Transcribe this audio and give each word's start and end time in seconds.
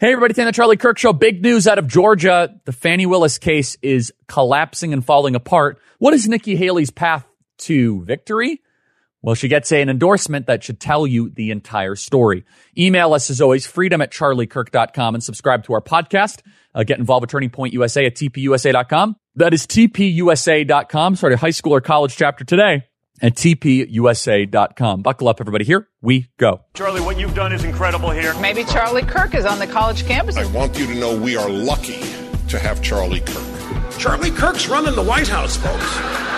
Hey, 0.00 0.12
everybody, 0.12 0.30
it's 0.30 0.36
the 0.36 0.52
Charlie 0.52 0.76
Kirk 0.76 0.96
Show. 0.96 1.12
Big 1.12 1.42
news 1.42 1.66
out 1.66 1.80
of 1.80 1.88
Georgia. 1.88 2.54
The 2.66 2.70
Fani 2.70 3.04
Willis 3.04 3.38
case 3.38 3.76
is 3.82 4.12
collapsing 4.28 4.92
and 4.92 5.04
falling 5.04 5.34
apart. 5.34 5.80
What 5.98 6.14
is 6.14 6.28
Nikki 6.28 6.54
Haley's 6.54 6.90
path 6.90 7.26
to 7.62 8.04
victory? 8.04 8.62
Well, 9.22 9.34
she 9.34 9.48
gets 9.48 9.72
an 9.72 9.88
endorsement 9.88 10.46
that 10.46 10.62
should 10.62 10.78
tell 10.78 11.04
you 11.04 11.30
the 11.30 11.50
entire 11.50 11.96
story. 11.96 12.44
Email 12.78 13.12
us 13.12 13.28
as 13.28 13.40
always, 13.40 13.66
freedom 13.66 14.00
at 14.00 14.12
charliekirk.com 14.12 15.16
and 15.16 15.24
subscribe 15.24 15.64
to 15.64 15.72
our 15.72 15.80
podcast. 15.80 16.42
Uh, 16.72 16.84
get 16.84 17.00
involved 17.00 17.22
with 17.22 17.30
Turning 17.30 17.50
Point 17.50 17.72
USA 17.72 18.06
at 18.06 18.14
tpusa.com. 18.14 19.16
That 19.34 19.52
is 19.52 19.66
tpusa.com. 19.66 21.16
A 21.20 21.36
high 21.36 21.50
school 21.50 21.74
or 21.74 21.80
college 21.80 22.16
chapter 22.16 22.44
today 22.44 22.87
at 23.22 23.34
tpusa.com. 23.34 25.02
Buckle 25.02 25.28
up, 25.28 25.40
everybody. 25.40 25.64
Here 25.64 25.88
we 26.00 26.28
go. 26.38 26.62
Charlie, 26.74 27.00
what 27.00 27.18
you've 27.18 27.34
done 27.34 27.52
is 27.52 27.64
incredible 27.64 28.10
here. 28.10 28.34
Maybe 28.40 28.64
Charlie 28.64 29.02
Kirk 29.02 29.34
is 29.34 29.44
on 29.44 29.58
the 29.58 29.66
college 29.66 30.06
campus. 30.06 30.36
I 30.36 30.46
want 30.52 30.78
you 30.78 30.86
to 30.86 30.94
know 30.94 31.16
we 31.16 31.36
are 31.36 31.48
lucky 31.48 32.00
to 32.48 32.58
have 32.58 32.82
Charlie 32.82 33.20
Kirk. 33.20 33.44
Charlie 33.98 34.30
Kirk's 34.30 34.68
running 34.68 34.94
the 34.94 35.02
White 35.02 35.28
House, 35.28 35.56
folks. 35.56 36.37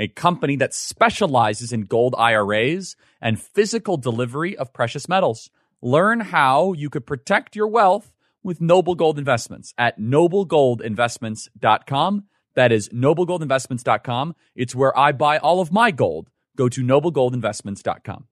a 0.00 0.08
company 0.08 0.56
that 0.56 0.74
specializes 0.74 1.72
in 1.72 1.82
gold 1.82 2.16
IRAs 2.16 2.96
and 3.20 3.40
physical 3.40 3.96
delivery 3.98 4.56
of 4.56 4.72
precious 4.72 5.08
metals. 5.10 5.50
Learn 5.82 6.20
how 6.20 6.72
you 6.72 6.88
could 6.88 7.04
protect 7.06 7.54
your 7.54 7.68
wealth 7.68 8.10
with 8.42 8.62
Noble 8.62 8.94
Gold 8.94 9.18
Investments 9.18 9.74
at 9.76 10.00
noblegoldinvestments.com. 10.00 12.24
That 12.54 12.72
is 12.72 12.88
noblegoldinvestments.com. 12.88 14.36
It's 14.56 14.74
where 14.74 14.98
I 14.98 15.12
buy 15.12 15.36
all 15.36 15.60
of 15.60 15.70
my 15.70 15.90
gold. 15.90 16.30
Go 16.56 16.70
to 16.70 16.82
noblegoldinvestments.com. 16.82 18.26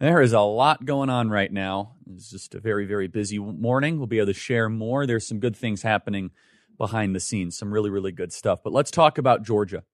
There 0.00 0.20
is 0.20 0.32
a 0.32 0.40
lot 0.40 0.84
going 0.84 1.10
on 1.10 1.30
right 1.30 1.52
now. 1.52 1.92
It's 2.12 2.28
just 2.28 2.56
a 2.56 2.60
very, 2.60 2.86
very 2.86 3.06
busy 3.06 3.38
morning. 3.38 3.98
We'll 3.98 4.08
be 4.08 4.18
able 4.18 4.26
to 4.26 4.34
share 4.34 4.68
more. 4.68 5.06
There's 5.06 5.28
some 5.28 5.38
good 5.38 5.54
things 5.54 5.82
happening 5.82 6.32
behind 6.82 7.14
the 7.14 7.20
scenes. 7.20 7.56
Some 7.56 7.72
really, 7.72 7.90
really 7.90 8.10
good 8.10 8.32
stuff. 8.32 8.64
But 8.64 8.72
let's 8.72 8.90
talk 8.90 9.16
about 9.16 9.44
Georgia. 9.44 9.84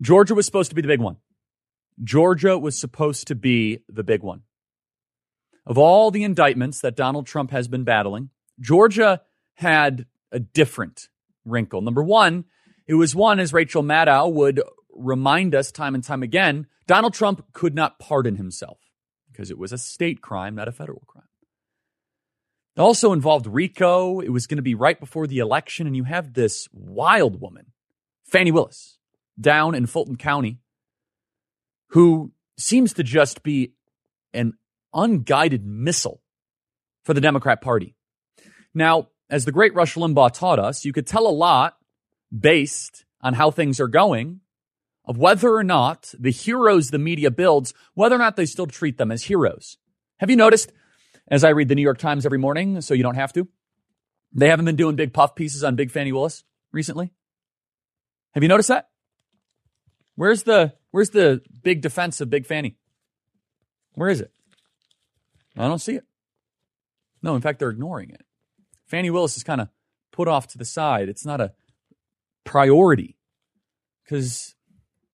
Georgia 0.00 0.34
was 0.34 0.46
supposed 0.46 0.70
to 0.70 0.74
be 0.74 0.80
the 0.80 0.88
big 0.88 1.02
one. 1.02 1.18
Georgia 2.02 2.58
was 2.58 2.78
supposed 2.78 3.26
to 3.26 3.34
be 3.34 3.80
the 3.86 4.02
big 4.02 4.22
one. 4.22 4.44
Of 5.66 5.76
all 5.76 6.10
the 6.10 6.24
indictments 6.24 6.80
that 6.80 6.96
Donald 6.96 7.26
Trump 7.26 7.50
has 7.50 7.68
been 7.68 7.84
battling, 7.84 8.30
Georgia 8.58 9.20
had 9.56 10.06
a 10.32 10.38
different 10.38 11.10
wrinkle. 11.44 11.82
Number 11.82 12.02
one, 12.02 12.46
it 12.86 12.94
was 12.94 13.14
one, 13.14 13.38
as 13.38 13.52
Rachel 13.52 13.82
Maddow 13.82 14.32
would 14.32 14.62
remind 14.90 15.54
us 15.54 15.70
time 15.70 15.94
and 15.94 16.02
time 16.02 16.22
again, 16.22 16.66
Donald 16.86 17.12
Trump 17.12 17.52
could 17.52 17.74
not 17.74 17.98
pardon 17.98 18.36
himself 18.36 18.78
because 19.30 19.50
it 19.50 19.58
was 19.58 19.70
a 19.70 19.76
state 19.76 20.22
crime, 20.22 20.54
not 20.54 20.66
a 20.66 20.72
federal 20.72 21.02
crime. 21.06 21.28
It 22.76 22.80
also 22.80 23.12
involved 23.12 23.46
RICO. 23.46 24.20
It 24.20 24.30
was 24.30 24.46
going 24.46 24.56
to 24.56 24.62
be 24.62 24.74
right 24.74 24.98
before 24.98 25.26
the 25.26 25.38
election. 25.38 25.86
And 25.86 25.96
you 25.96 26.04
have 26.04 26.34
this 26.34 26.68
wild 26.72 27.40
woman, 27.40 27.66
Fani 28.24 28.50
Willis, 28.50 28.98
down 29.40 29.74
in 29.74 29.86
Fulton 29.86 30.16
County, 30.16 30.58
who 31.88 32.32
seems 32.58 32.92
to 32.94 33.02
just 33.02 33.42
be 33.42 33.74
an 34.32 34.54
unguided 34.92 35.64
missile 35.64 36.20
for 37.04 37.14
the 37.14 37.20
Democrat 37.20 37.60
Party. 37.60 37.94
Now, 38.74 39.08
as 39.30 39.44
the 39.44 39.52
great 39.52 39.74
Rush 39.74 39.94
Limbaugh 39.94 40.32
taught 40.32 40.58
us, 40.58 40.84
you 40.84 40.92
could 40.92 41.06
tell 41.06 41.26
a 41.26 41.30
lot 41.30 41.76
based 42.36 43.04
on 43.20 43.34
how 43.34 43.50
things 43.50 43.80
are 43.80 43.88
going 43.88 44.40
of 45.04 45.18
whether 45.18 45.54
or 45.54 45.64
not 45.64 46.12
the 46.18 46.30
heroes 46.30 46.90
the 46.90 46.98
media 46.98 47.30
builds, 47.30 47.74
whether 47.94 48.16
or 48.16 48.18
not 48.18 48.36
they 48.36 48.46
still 48.46 48.66
treat 48.66 48.98
them 48.98 49.12
as 49.12 49.24
heroes. 49.24 49.76
Have 50.18 50.30
you 50.30 50.36
noticed 50.36 50.72
as 51.28 51.44
I 51.44 51.50
read 51.50 51.68
the 51.68 51.74
New 51.74 51.82
York 51.82 51.98
Times 51.98 52.26
every 52.26 52.38
morning, 52.38 52.80
so 52.80 52.94
you 52.94 53.02
don't 53.02 53.14
have 53.14 53.32
to. 53.34 53.48
They 54.32 54.48
haven't 54.48 54.64
been 54.64 54.76
doing 54.76 54.96
big 54.96 55.12
puff 55.12 55.34
pieces 55.34 55.62
on 55.62 55.76
Big 55.76 55.90
Fani 55.90 56.12
Willis 56.12 56.44
recently. 56.72 57.12
Have 58.32 58.42
you 58.42 58.48
noticed 58.48 58.68
that? 58.68 58.88
Where's 60.16 60.42
the 60.42 60.74
where's 60.90 61.10
the 61.10 61.42
big 61.62 61.80
defense 61.80 62.20
of 62.20 62.30
Big 62.30 62.46
Fani? 62.46 62.76
Where 63.94 64.08
is 64.08 64.20
it? 64.20 64.32
I 65.56 65.68
don't 65.68 65.80
see 65.80 65.94
it. 65.94 66.04
No, 67.22 67.36
in 67.36 67.40
fact, 67.40 67.58
they're 67.58 67.70
ignoring 67.70 68.10
it. 68.10 68.22
Fani 68.86 69.10
Willis 69.10 69.36
is 69.36 69.44
kind 69.44 69.60
of 69.60 69.68
put 70.12 70.28
off 70.28 70.48
to 70.48 70.58
the 70.58 70.64
side. 70.64 71.08
It's 71.08 71.24
not 71.24 71.40
a 71.40 71.52
priority 72.44 73.16
because 74.04 74.54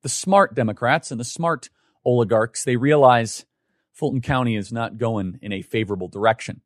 the 0.02 0.08
smart 0.08 0.54
Democrats 0.54 1.10
and 1.10 1.20
the 1.20 1.24
smart 1.24 1.70
oligarchs, 2.04 2.64
they 2.64 2.76
realize 2.76 3.44
Fulton 4.00 4.22
County 4.22 4.56
is 4.56 4.72
not 4.72 4.96
going 4.96 5.38
in 5.42 5.52
a 5.52 5.60
favorable 5.60 6.08
direction. 6.08 6.62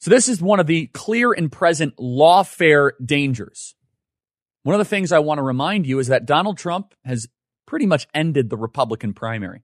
So 0.00 0.10
this 0.10 0.28
is 0.28 0.42
one 0.42 0.58
of 0.58 0.66
the 0.66 0.88
clear 0.88 1.32
and 1.32 1.50
present 1.50 1.96
lawfare 1.96 2.90
dangers. 3.02 3.76
One 4.64 4.74
of 4.74 4.80
the 4.80 4.84
things 4.84 5.12
I 5.12 5.20
want 5.20 5.38
to 5.38 5.42
remind 5.42 5.86
you 5.86 6.00
is 6.00 6.08
that 6.08 6.26
Donald 6.26 6.58
Trump 6.58 6.92
has 7.04 7.28
pretty 7.64 7.86
much 7.86 8.08
ended 8.12 8.50
the 8.50 8.56
Republican 8.56 9.14
primary. 9.14 9.62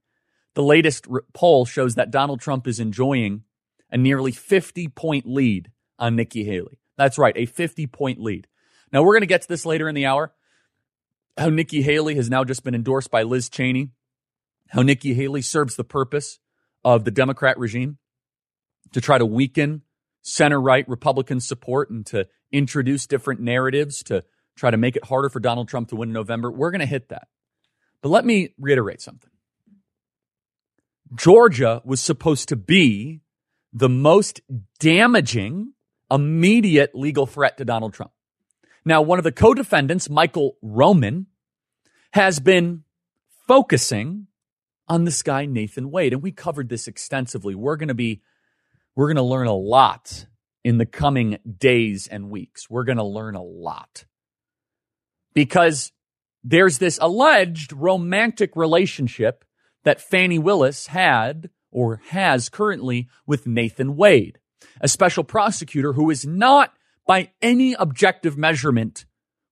The 0.54 0.62
latest 0.62 1.08
poll 1.34 1.66
shows 1.66 1.96
that 1.96 2.12
Donald 2.12 2.40
Trump 2.40 2.68
is 2.68 2.78
enjoying 2.78 3.42
a 3.90 3.98
nearly 3.98 4.30
50 4.30 4.86
point 4.88 5.26
lead 5.26 5.72
on 5.98 6.14
Nikki 6.14 6.44
Haley. 6.44 6.78
That's 6.96 7.18
right, 7.18 7.36
a 7.36 7.46
50 7.46 7.88
point 7.88 8.20
lead. 8.20 8.46
Now 8.92 9.02
we're 9.02 9.14
going 9.14 9.22
to 9.22 9.26
get 9.26 9.42
to 9.42 9.48
this 9.48 9.66
later 9.66 9.88
in 9.88 9.96
the 9.96 10.06
hour. 10.06 10.32
How 11.36 11.48
Nikki 11.48 11.82
Haley 11.82 12.14
has 12.14 12.30
now 12.30 12.44
just 12.44 12.62
been 12.62 12.74
endorsed 12.74 13.10
by 13.10 13.24
Liz 13.24 13.48
Cheney. 13.48 13.90
How 14.68 14.82
Nikki 14.82 15.14
Haley 15.14 15.42
serves 15.42 15.74
the 15.74 15.82
purpose 15.82 16.38
of 16.84 17.04
the 17.04 17.10
Democrat 17.10 17.58
regime 17.58 17.98
to 18.92 19.00
try 19.00 19.18
to 19.18 19.26
weaken 19.26 19.82
center 20.22 20.60
right 20.60 20.88
Republican 20.88 21.40
support 21.40 21.90
and 21.90 22.04
to 22.06 22.26
introduce 22.52 23.06
different 23.06 23.40
narratives 23.40 24.02
to 24.04 24.22
try 24.56 24.70
to 24.70 24.76
make 24.76 24.96
it 24.96 25.04
harder 25.04 25.28
for 25.28 25.40
Donald 25.40 25.68
Trump 25.68 25.88
to 25.88 25.96
win 25.96 26.10
in 26.10 26.12
November. 26.12 26.50
We're 26.50 26.70
going 26.70 26.80
to 26.80 26.86
hit 26.86 27.08
that. 27.08 27.28
But 28.02 28.10
let 28.10 28.24
me 28.24 28.54
reiterate 28.58 29.00
something. 29.00 29.30
Georgia 31.14 31.82
was 31.84 32.00
supposed 32.00 32.48
to 32.48 32.56
be 32.56 33.20
the 33.72 33.88
most 33.88 34.40
damaging 34.78 35.72
immediate 36.10 36.94
legal 36.94 37.26
threat 37.26 37.56
to 37.58 37.64
Donald 37.64 37.94
Trump. 37.94 38.12
Now, 38.84 39.02
one 39.02 39.18
of 39.18 39.24
the 39.24 39.32
co 39.32 39.54
defendants, 39.54 40.08
Michael 40.08 40.56
Roman, 40.62 41.26
has 42.12 42.40
been 42.40 42.84
focusing 43.46 44.26
on 44.90 45.04
this 45.04 45.22
guy, 45.22 45.46
Nathan 45.46 45.90
Wade. 45.90 46.12
And 46.12 46.20
we 46.20 46.32
covered 46.32 46.68
this 46.68 46.88
extensively. 46.88 47.54
We're 47.54 47.76
going 47.76 47.88
to 47.88 47.94
be, 47.94 48.22
we're 48.96 49.06
going 49.06 49.16
to 49.16 49.22
learn 49.22 49.46
a 49.46 49.54
lot 49.54 50.26
in 50.64 50.78
the 50.78 50.84
coming 50.84 51.38
days 51.58 52.08
and 52.08 52.28
weeks. 52.28 52.68
We're 52.68 52.84
going 52.84 52.98
to 52.98 53.04
learn 53.04 53.36
a 53.36 53.42
lot 53.42 54.04
because 55.32 55.92
there's 56.42 56.78
this 56.78 56.98
alleged 57.00 57.72
romantic 57.72 58.56
relationship 58.56 59.44
that 59.84 60.00
Fani 60.00 60.40
Willis 60.40 60.88
had 60.88 61.50
or 61.70 62.02
has 62.08 62.48
currently 62.48 63.08
with 63.26 63.46
Nathan 63.46 63.96
Wade, 63.96 64.40
a 64.80 64.88
special 64.88 65.22
prosecutor 65.22 65.92
who 65.92 66.10
is 66.10 66.26
not 66.26 66.72
by 67.06 67.30
any 67.40 67.74
objective 67.74 68.36
measurement 68.36 69.04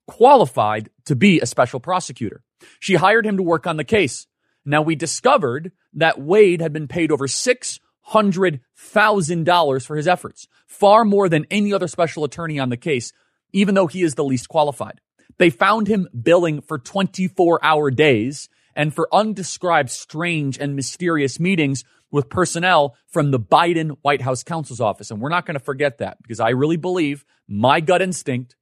qualified 0.09 0.91
to 1.05 1.15
be 1.15 1.39
a 1.39 1.47
special 1.47 1.79
prosecutor. 1.79 2.43
She 2.81 2.97
hired 2.97 3.25
him 3.25 3.37
to 3.37 3.43
work 3.45 3.69
on 3.69 3.77
the 3.77 3.85
case. 3.85 4.27
Now 4.69 4.83
we 4.83 4.95
discovered 4.97 5.73
that 5.95 6.21
Wade 6.21 6.61
had 6.61 6.75
been 6.75 6.89
paid 6.89 7.11
over 7.11 7.27
$600,000 7.27 9.87
for 9.87 9.97
his 9.97 10.07
efforts, 10.07 10.47
far 10.67 11.07
more 11.07 11.31
than 11.31 11.47
any 11.51 11.73
other 11.73 11.89
special 11.89 12.23
attorney 12.23 12.59
on 12.59 12.69
the 12.69 12.77
case, 12.77 13.15
even 13.55 13.75
though 13.75 13.87
he 13.87 14.03
is 14.03 14.15
the 14.15 14.25
least 14.25 14.51
qualified. 14.51 15.01
They 15.39 15.49
found 15.49 15.89
him 15.89 16.07
billing 16.23 16.61
for 16.61 16.79
24 16.79 17.65
hour 17.65 17.91
days 17.91 18.51
and 18.77 18.93
for 18.93 19.09
undescribed 19.11 19.91
strange 19.91 20.59
and 20.59 20.77
mysterious 20.77 21.41
meetings 21.41 21.83
with 22.11 22.29
personnel 22.29 22.95
from 23.07 23.31
the 23.31 23.41
Biden 23.41 23.97
White 24.03 24.21
House 24.21 24.43
counsel's 24.43 24.83
office. 24.83 25.11
And 25.11 25.19
we're 25.19 25.31
not 25.31 25.47
going 25.47 25.59
to 25.59 25.65
forget 25.65 25.97
that 25.99 26.21
because 26.21 26.41
I 26.41 26.51
really 26.51 26.77
believe 26.77 27.25
my 27.49 27.81
gut 27.81 28.03
instinct 28.03 28.55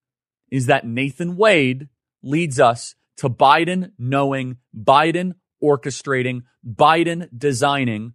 is 0.52 0.66
that 0.66 0.86
Nathan 0.86 1.36
Wade 1.36 1.88
leads 2.22 2.60
us 2.60 2.94
to 3.16 3.28
Biden 3.28 3.90
knowing 3.98 4.58
Biden 4.72 5.32
orchestrating, 5.62 6.42
Biden 6.66 7.28
designing 7.36 8.14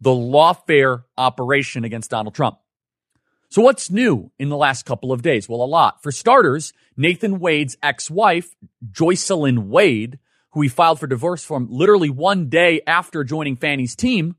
the 0.00 0.10
lawfare 0.10 1.04
operation 1.16 1.84
against 1.84 2.10
Donald 2.10 2.34
Trump. 2.34 2.58
So, 3.48 3.62
what's 3.62 3.90
new 3.90 4.32
in 4.38 4.48
the 4.48 4.56
last 4.56 4.84
couple 4.84 5.12
of 5.12 5.22
days? 5.22 5.48
Well, 5.48 5.62
a 5.62 5.64
lot. 5.64 6.02
For 6.02 6.10
starters, 6.12 6.72
Nathan 6.96 7.38
Wade's 7.38 7.76
ex 7.82 8.10
wife, 8.10 8.54
Joycelyn 8.90 9.68
Wade, 9.68 10.18
who 10.52 10.62
he 10.62 10.68
filed 10.68 10.98
for 10.98 11.06
divorce 11.06 11.44
from 11.44 11.68
literally 11.70 12.10
one 12.10 12.48
day 12.48 12.80
after 12.86 13.22
joining 13.24 13.56
Fani's 13.56 13.94
team, 13.94 14.36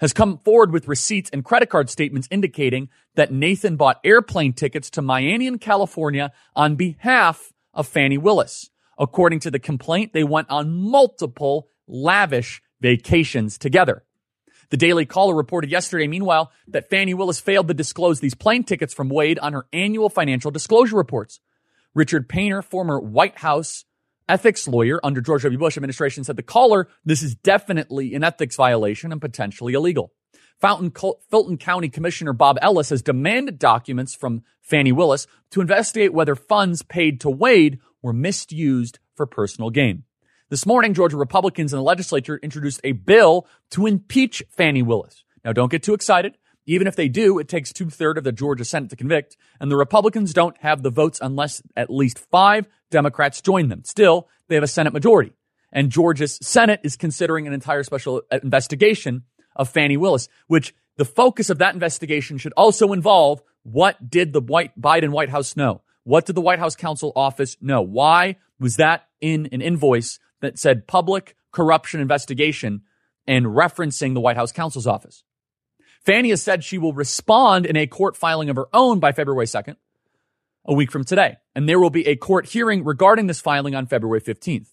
has 0.00 0.12
come 0.12 0.38
forward 0.38 0.72
with 0.72 0.88
receipts 0.88 1.28
and 1.30 1.44
credit 1.44 1.68
card 1.68 1.90
statements 1.90 2.28
indicating 2.30 2.88
that 3.14 3.32
Nathan 3.32 3.76
bought 3.76 4.00
airplane 4.04 4.52
tickets 4.52 4.90
to 4.90 5.02
Miami 5.02 5.46
and 5.46 5.60
California 5.60 6.32
on 6.54 6.76
behalf 6.76 7.52
of 7.74 7.86
Fani 7.86 8.16
Willis. 8.16 8.70
According 8.98 9.40
to 9.40 9.50
the 9.50 9.58
complaint, 9.58 10.12
they 10.12 10.24
went 10.24 10.50
on 10.50 10.72
multiple 10.72 11.68
lavish 11.86 12.62
vacations 12.80 13.58
together. 13.58 14.04
The 14.70 14.76
Daily 14.76 15.06
Caller 15.06 15.34
reported 15.34 15.70
yesterday, 15.70 16.06
meanwhile, 16.06 16.52
that 16.66 16.90
Fani 16.90 17.14
Willis 17.14 17.40
failed 17.40 17.68
to 17.68 17.74
disclose 17.74 18.20
these 18.20 18.34
plane 18.34 18.64
tickets 18.64 18.92
from 18.92 19.08
Wade 19.08 19.38
on 19.38 19.54
her 19.54 19.66
annual 19.72 20.10
financial 20.10 20.50
disclosure 20.50 20.96
reports. 20.96 21.40
Richard 21.94 22.28
Painter, 22.28 22.60
former 22.60 23.00
White 23.00 23.38
House 23.38 23.84
ethics 24.28 24.68
lawyer 24.68 25.00
under 25.02 25.22
George 25.22 25.42
W. 25.42 25.58
Bush 25.58 25.78
administration, 25.78 26.22
said 26.22 26.36
the 26.36 26.42
caller, 26.42 26.88
this 27.02 27.22
is 27.22 27.34
definitely 27.34 28.14
an 28.14 28.22
ethics 28.22 28.56
violation 28.56 29.10
and 29.10 29.22
potentially 29.22 29.72
illegal. 29.72 30.12
Fountain, 30.60 30.90
Fulton 31.30 31.56
County 31.56 31.88
Commissioner 31.88 32.32
Bob 32.32 32.58
Ellis 32.60 32.90
has 32.90 33.00
demanded 33.00 33.58
documents 33.58 34.14
from 34.14 34.42
Fani 34.60 34.92
Willis 34.92 35.26
to 35.50 35.60
investigate 35.60 36.12
whether 36.12 36.34
funds 36.34 36.82
paid 36.82 37.20
to 37.20 37.30
Wade 37.30 37.78
were 38.02 38.12
misused 38.12 38.98
for 39.14 39.26
personal 39.26 39.70
gain. 39.70 40.04
This 40.50 40.64
morning, 40.64 40.94
Georgia 40.94 41.16
Republicans 41.16 41.72
in 41.72 41.78
the 41.78 41.82
legislature 41.82 42.38
introduced 42.42 42.80
a 42.82 42.92
bill 42.92 43.46
to 43.72 43.86
impeach 43.86 44.42
Fani 44.50 44.82
Willis. 44.82 45.24
Now, 45.44 45.52
don't 45.52 45.70
get 45.70 45.82
too 45.82 45.94
excited. 45.94 46.38
Even 46.66 46.86
if 46.86 46.96
they 46.96 47.08
do, 47.08 47.38
it 47.38 47.48
takes 47.48 47.72
two 47.72 47.88
thirds 47.88 48.18
of 48.18 48.24
the 48.24 48.32
Georgia 48.32 48.64
Senate 48.64 48.90
to 48.90 48.96
convict, 48.96 49.36
and 49.60 49.70
the 49.70 49.76
Republicans 49.76 50.34
don't 50.34 50.56
have 50.58 50.82
the 50.82 50.90
votes 50.90 51.18
unless 51.22 51.62
at 51.76 51.90
least 51.90 52.18
five 52.30 52.66
Democrats 52.90 53.40
join 53.40 53.68
them. 53.68 53.84
Still, 53.84 54.28
they 54.48 54.54
have 54.54 54.64
a 54.64 54.68
Senate 54.68 54.92
majority, 54.92 55.32
and 55.72 55.90
Georgia's 55.90 56.38
Senate 56.42 56.80
is 56.82 56.96
considering 56.96 57.46
an 57.46 57.54
entire 57.54 57.82
special 57.82 58.22
uh, 58.30 58.38
investigation 58.42 59.24
of 59.56 59.70
Fani 59.70 59.96
Willis, 59.96 60.28
which 60.46 60.74
the 60.96 61.04
focus 61.04 61.48
of 61.48 61.58
that 61.58 61.74
investigation 61.74 62.36
should 62.38 62.52
also 62.54 62.92
involve 62.92 63.40
what 63.62 64.10
did 64.10 64.32
the 64.32 64.40
White 64.40 64.78
Biden 64.78 65.10
White 65.10 65.30
House 65.30 65.56
know? 65.56 65.82
What 66.08 66.24
did 66.24 66.36
the 66.36 66.40
White 66.40 66.58
House 66.58 66.74
counsel 66.74 67.12
office 67.14 67.58
know? 67.60 67.82
Why 67.82 68.36
was 68.58 68.76
that 68.76 69.08
in 69.20 69.46
an 69.52 69.60
invoice 69.60 70.18
that 70.40 70.58
said 70.58 70.86
public 70.86 71.36
corruption 71.52 72.00
investigation 72.00 72.80
and 73.26 73.44
referencing 73.44 74.14
the 74.14 74.20
White 74.20 74.38
House 74.38 74.50
counsel's 74.50 74.86
office? 74.86 75.22
Fani 76.06 76.30
has 76.30 76.40
said 76.42 76.64
she 76.64 76.78
will 76.78 76.94
respond 76.94 77.66
in 77.66 77.76
a 77.76 77.86
court 77.86 78.16
filing 78.16 78.48
of 78.48 78.56
her 78.56 78.68
own 78.72 79.00
by 79.00 79.12
February 79.12 79.44
2nd, 79.44 79.76
a 80.64 80.72
week 80.72 80.90
from 80.90 81.04
today. 81.04 81.36
And 81.54 81.68
there 81.68 81.78
will 81.78 81.90
be 81.90 82.06
a 82.06 82.16
court 82.16 82.46
hearing 82.46 82.84
regarding 82.84 83.26
this 83.26 83.42
filing 83.42 83.74
on 83.74 83.84
February 83.84 84.22
15th. 84.22 84.68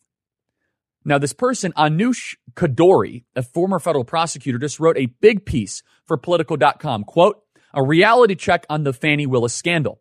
Now, 1.04 1.18
this 1.18 1.34
person, 1.34 1.74
Anush 1.74 2.38
Kadori, 2.54 3.26
a 3.36 3.44
former 3.44 3.80
federal 3.80 4.06
prosecutor, 4.06 4.58
just 4.58 4.80
wrote 4.80 4.98
a 4.98 5.08
big 5.20 5.46
piece 5.46 5.84
for 6.06 6.16
Politico.com. 6.16 7.04
Quote, 7.04 7.42
a 7.74 7.84
reality 7.84 8.36
check 8.36 8.66
on 8.70 8.86
the 8.86 8.94
Fani 8.94 9.28
Willis 9.28 9.54
scandal. 9.54 10.00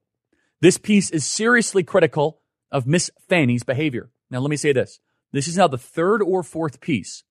This 0.64 0.78
piece 0.78 1.10
is 1.10 1.30
seriously 1.30 1.82
critical 1.82 2.40
of 2.72 2.86
Miss 2.86 3.10
Fani's 3.28 3.64
behavior. 3.64 4.10
Now, 4.30 4.38
let 4.38 4.48
me 4.48 4.56
say 4.56 4.72
this. 4.72 4.98
This 5.30 5.46
is 5.46 5.58
now 5.58 5.68
the 5.68 5.76
third 5.76 6.22
or 6.22 6.42
fourth 6.42 6.80
piece 6.80 7.22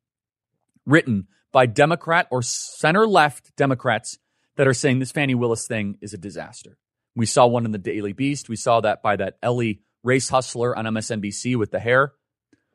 written 0.85 1.27
by 1.51 1.65
Democrat 1.65 2.27
or 2.29 2.43
center 2.43 3.07
left 3.07 3.55
Democrats 3.55 4.19
that 4.55 4.67
are 4.67 4.73
saying 4.75 4.99
this 4.99 5.11
Fani 5.11 5.33
Willis 5.33 5.65
thing 5.65 5.97
is 5.99 6.13
a 6.13 6.17
disaster. 6.19 6.77
We 7.15 7.25
saw 7.25 7.47
one 7.47 7.65
in 7.65 7.71
the 7.71 7.79
Daily 7.79 8.13
Beast. 8.13 8.49
We 8.49 8.55
saw 8.55 8.81
that 8.81 9.01
by 9.01 9.15
that 9.15 9.39
Elie 9.41 9.81
race 10.03 10.29
hustler 10.29 10.77
on 10.77 10.85
MSNBC 10.85 11.55
with 11.55 11.71
the 11.71 11.79
hair. 11.79 12.13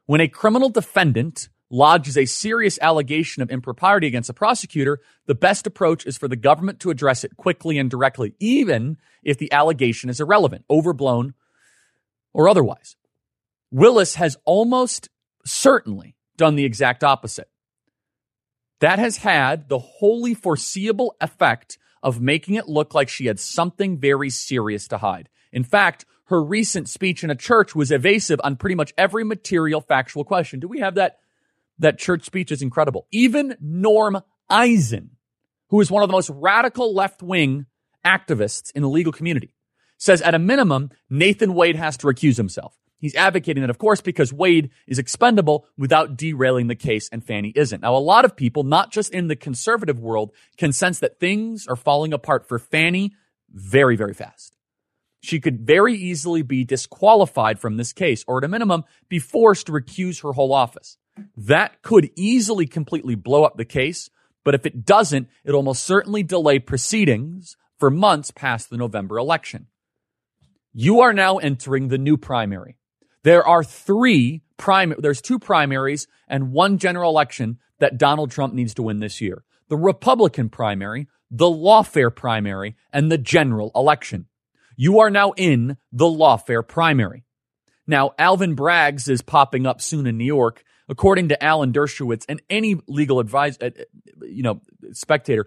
When 0.07 0.21
a 0.21 0.27
criminal 0.27 0.71
defendant 0.71 1.51
lodges 1.71 2.17
a 2.17 2.25
serious 2.25 2.79
allegation 2.81 3.43
of 3.43 3.51
impropriety 3.51 4.07
against 4.07 4.31
a 4.31 4.35
prosecutor, 4.35 5.01
the 5.27 5.35
best 5.35 5.67
approach 5.67 6.07
is 6.07 6.17
for 6.17 6.29
the 6.29 6.37
government 6.37 6.81
to 6.81 6.91
address 6.91 7.25
it 7.25 7.37
quickly 7.37 7.79
and 7.79 7.91
directly, 7.91 8.35
even 8.39 8.97
if 9.23 9.39
the 9.39 9.53
allegation 9.53 10.09
is 10.09 10.21
irrelevant, 10.21 10.65
overblown, 10.71 11.35
or 12.33 12.49
otherwise. 12.49 12.97
Willis 13.71 14.15
has 14.15 14.37
almost 14.45 15.09
certainly 15.45 16.17
done 16.37 16.57
the 16.57 16.65
exact 16.65 17.05
opposite. 17.05 17.51
That 18.81 18.99
has 18.99 19.19
had 19.19 19.69
the 19.69 19.79
wholly 19.79 20.35
foreseeable 20.35 21.17
effect 21.21 21.79
of 22.03 22.21
making 22.21 22.55
it 22.55 22.69
look 22.69 22.95
like 22.95 23.09
she 23.09 23.27
had 23.27 23.41
something 23.41 23.99
very 23.99 24.31
serious 24.31 24.87
to 24.89 24.99
hide. 24.99 25.29
In 25.53 25.65
fact, 25.65 26.05
her 26.27 26.43
recent 26.43 26.89
speech 26.89 27.25
in 27.25 27.31
a 27.31 27.35
church 27.35 27.75
was 27.75 27.91
evasive 27.91 28.41
on 28.45 28.57
pretty 28.57 28.77
much 28.77 28.95
every 28.97 29.25
material 29.25 29.81
factual 29.81 30.25
question. 30.25 30.61
Do 30.61 30.69
we 30.69 30.81
have 30.81 30.95
that? 30.95 31.19
That 31.79 31.99
church 31.99 32.25
speech 32.25 32.51
is 32.51 32.63
incredible. 32.63 33.07
Even 33.13 33.57
Norm 33.61 34.21
Eisen, 34.49 35.11
who 35.69 35.81
is 35.81 35.91
one 35.91 36.03
of 36.03 36.09
the 36.09 36.13
most 36.13 36.31
radical 36.31 36.95
left 36.95 37.23
wing 37.23 37.67
activists 38.05 38.73
in 38.75 38.83
the 38.83 38.89
legal 38.89 39.13
community, 39.13 39.55
says 39.99 40.23
at 40.23 40.35
a 40.35 40.39
minimum, 40.39 40.91
Nathan 41.11 41.55
Wade 41.55 41.77
has 41.77 41.97
to 41.99 42.07
recuse 42.07 42.37
himself. 42.37 42.75
He's 43.01 43.15
advocating 43.15 43.61
that, 43.61 43.71
of 43.71 43.79
course, 43.79 44.01
because 44.01 44.33
Wade 44.33 44.71
is 44.89 44.99
expendable 44.99 45.67
without 45.77 46.17
derailing 46.17 46.67
the 46.67 46.75
case 46.75 47.09
and 47.11 47.25
Fani 47.25 47.53
isn't. 47.55 47.81
Now, 47.81 47.95
a 47.95 47.99
lot 47.99 48.25
of 48.25 48.35
people, 48.35 48.65
not 48.65 48.91
just 48.91 49.13
in 49.13 49.29
the 49.29 49.37
conservative 49.37 50.01
world, 50.01 50.33
can 50.57 50.73
sense 50.73 50.99
that 50.99 51.21
things 51.21 51.69
are 51.69 51.77
falling 51.77 52.13
apart 52.13 52.49
for 52.49 52.59
Fani 52.59 53.15
very, 53.53 53.95
very 53.95 54.15
fast 54.15 54.59
she 55.21 55.41
could 55.41 55.61
very 55.61 55.95
easily 55.95 56.43
be 56.43 56.65
disqualified 56.65 57.59
from 57.59 57.77
this 57.77 57.93
case, 57.93 58.25
or 58.27 58.39
at 58.39 58.45
a 58.45 58.49
minimum, 58.49 58.85
be 59.09 59.19
forced 59.19 59.67
to 59.67 59.73
recuse 59.73 60.23
her 60.23 60.33
whole 60.33 60.53
office. 60.53 60.97
That 61.37 61.83
could 61.83 62.11
easily 62.17 62.67
completely 62.67 63.15
blow 63.15 63.45
up 63.45 63.57
the 63.57 63.65
case, 63.65 64.11
but 64.45 64.55
if 64.55 64.67
it 64.67 64.85
doesn't, 64.85 65.29
it 65.45 65.53
almost 65.53 65.85
certainly 65.85 66.23
delay 66.23 66.59
proceedings 66.59 67.57
for 67.79 67.91
months 67.91 68.31
past 68.31 68.71
the 68.71 68.77
November 68.77 69.19
election. 69.19 69.67
You 70.73 71.01
are 71.01 71.13
now 71.13 71.39
entering 71.39 71.89
the 71.89 71.99
new 71.99 72.17
primary. 72.17 72.77
There 73.25 73.47
are 73.47 73.65
three 73.65 74.43
prime, 74.57 74.95
there's 74.99 75.21
two 75.21 75.39
primaries 75.39 76.07
and 76.29 76.53
one 76.53 76.79
general 76.79 77.11
election 77.11 77.59
that 77.79 77.99
Donald 77.99 78.31
Trump 78.31 78.55
needs 78.55 78.75
to 78.75 78.83
win 78.83 79.01
this 79.01 79.21
year. 79.21 79.45
The 79.69 79.77
Republican 79.77 80.49
primary, 80.49 81.09
the 81.31 81.47
lawfare 81.47 82.15
primary, 82.15 82.77
and 82.93 83.11
the 83.11 83.19
general 83.19 83.71
election. 83.75 84.27
You 84.77 85.01
are 85.01 85.11
now 85.11 85.33
in 85.37 85.77
the 85.93 86.07
lawfare 86.07 86.67
primary. 86.67 87.25
Now, 87.87 88.13
Alvin 88.19 88.55
Bragg's 88.55 89.09
is 89.09 89.23
popping 89.23 89.67
up 89.67 89.81
soon 89.81 90.07
in 90.07 90.19
New 90.19 90.25
York. 90.25 90.63
According 90.89 91.29
to 91.29 91.43
Alan 91.45 91.73
Dershowitz 91.73 92.25
and 92.29 92.41
any 92.49 92.77
legal 92.87 93.21
advice, 93.21 93.59
uh, 93.61 93.71
you 94.23 94.43
know, 94.43 94.61
spectator, 94.93 95.47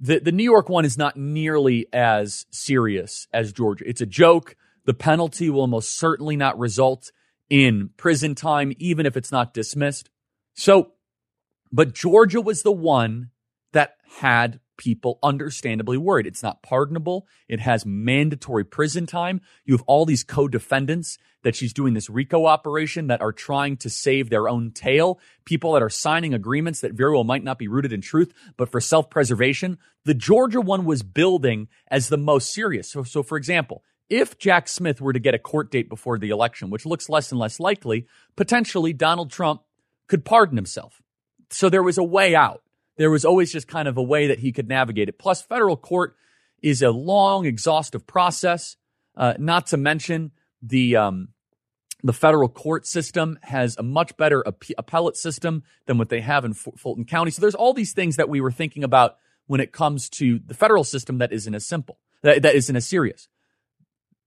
the, 0.00 0.18
the 0.18 0.32
New 0.32 0.44
York 0.44 0.68
one 0.68 0.84
is 0.84 0.96
not 0.96 1.16
nearly 1.16 1.86
as 1.92 2.46
serious 2.50 3.28
as 3.32 3.52
Georgia. 3.52 3.84
It's 3.86 4.00
a 4.00 4.06
joke. 4.06 4.56
The 4.86 4.94
penalty 4.94 5.50
will 5.50 5.66
most 5.66 5.98
certainly 5.98 6.36
not 6.36 6.58
result 6.58 7.12
in 7.50 7.90
prison 7.96 8.34
time, 8.34 8.72
even 8.78 9.04
if 9.04 9.16
it's 9.16 9.30
not 9.30 9.52
dismissed. 9.52 10.08
So, 10.54 10.92
but 11.70 11.92
Georgia 11.92 12.40
was 12.40 12.62
the 12.62 12.72
one 12.72 13.30
that 13.72 13.96
had 14.20 14.60
people 14.80 15.18
understandably 15.22 15.98
worried. 15.98 16.26
It's 16.26 16.42
not 16.42 16.62
pardonable. 16.62 17.28
It 17.48 17.60
has 17.60 17.84
mandatory 17.84 18.64
prison 18.64 19.06
time. 19.06 19.42
You 19.66 19.74
have 19.74 19.84
all 19.86 20.06
these 20.06 20.24
co-defendants 20.24 21.18
that 21.42 21.54
she's 21.54 21.74
doing 21.74 21.92
this 21.92 22.08
RICO 22.08 22.46
operation 22.46 23.08
that 23.08 23.20
are 23.20 23.30
trying 23.30 23.76
to 23.76 23.90
save 23.90 24.30
their 24.30 24.48
own 24.48 24.70
tail. 24.70 25.20
People 25.44 25.74
that 25.74 25.82
are 25.82 25.90
signing 25.90 26.32
agreements 26.32 26.80
that 26.80 26.94
very 26.94 27.12
well 27.12 27.24
might 27.24 27.44
not 27.44 27.58
be 27.58 27.68
rooted 27.68 27.92
in 27.92 28.00
truth, 28.00 28.32
but 28.56 28.70
for 28.70 28.80
self-preservation. 28.80 29.76
The 30.06 30.14
Georgia 30.14 30.62
one 30.62 30.86
was 30.86 31.02
building 31.02 31.68
as 31.90 32.08
the 32.08 32.16
most 32.16 32.50
serious. 32.50 32.90
So, 32.90 33.02
so 33.02 33.22
for 33.22 33.36
example, 33.36 33.84
if 34.08 34.38
Jack 34.38 34.66
Smith 34.66 35.02
were 35.02 35.12
to 35.12 35.20
get 35.20 35.34
a 35.34 35.38
court 35.38 35.70
date 35.70 35.90
before 35.90 36.18
the 36.18 36.30
election, 36.30 36.70
which 36.70 36.86
looks 36.86 37.10
less 37.10 37.30
and 37.30 37.38
less 37.38 37.60
likely, 37.60 38.06
potentially 38.34 38.94
Donald 38.94 39.30
Trump 39.30 39.60
could 40.08 40.24
pardon 40.24 40.56
himself. 40.56 41.02
So 41.50 41.68
there 41.68 41.82
was 41.82 41.98
a 41.98 42.02
way 42.02 42.34
out 42.34 42.62
there 43.00 43.10
was 43.10 43.24
always 43.24 43.50
just 43.50 43.66
kind 43.66 43.88
of 43.88 43.96
a 43.96 44.02
way 44.02 44.26
that 44.26 44.40
he 44.40 44.52
could 44.52 44.68
navigate 44.68 45.08
it. 45.08 45.18
Plus, 45.18 45.40
federal 45.40 45.74
court 45.74 46.16
is 46.62 46.82
a 46.82 46.90
long, 46.90 47.46
exhaustive 47.46 48.06
process. 48.06 48.76
Uh, 49.16 49.32
not 49.38 49.68
to 49.68 49.78
mention 49.78 50.32
the 50.60 50.96
um, 50.96 51.28
the 52.02 52.12
federal 52.12 52.50
court 52.50 52.86
system 52.86 53.38
has 53.40 53.74
a 53.78 53.82
much 53.82 54.14
better 54.18 54.42
appe- 54.42 54.72
appellate 54.76 55.16
system 55.16 55.62
than 55.86 55.96
what 55.96 56.10
they 56.10 56.20
have 56.20 56.44
in 56.44 56.50
F- 56.50 56.74
Fulton 56.76 57.06
County. 57.06 57.30
So 57.30 57.40
there's 57.40 57.54
all 57.54 57.72
these 57.72 57.94
things 57.94 58.16
that 58.16 58.28
we 58.28 58.42
were 58.42 58.52
thinking 58.52 58.84
about 58.84 59.16
when 59.46 59.62
it 59.62 59.72
comes 59.72 60.10
to 60.10 60.38
the 60.38 60.52
federal 60.52 60.84
system 60.84 61.18
that 61.18 61.32
isn't 61.32 61.54
as 61.54 61.64
simple, 61.64 61.98
that, 62.22 62.42
that 62.42 62.54
isn't 62.54 62.76
as 62.76 62.86
serious. 62.86 63.28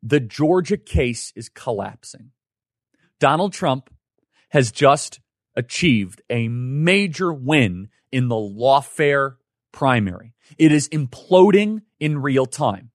The 0.01 0.19
Georgia 0.19 0.77
case 0.77 1.31
is 1.35 1.47
collapsing. 1.47 2.31
Donald 3.19 3.53
Trump 3.53 3.91
has 4.49 4.71
just 4.71 5.19
achieved 5.55 6.23
a 6.27 6.47
major 6.47 7.31
win 7.31 7.89
in 8.13 8.29
the 8.29 8.35
lawfare 8.35 9.35
primary. 9.71 10.33
It 10.57 10.71
is 10.71 10.87
imploding 10.89 11.81
in 11.99 12.21
real 12.21 12.45
time. 12.45 12.91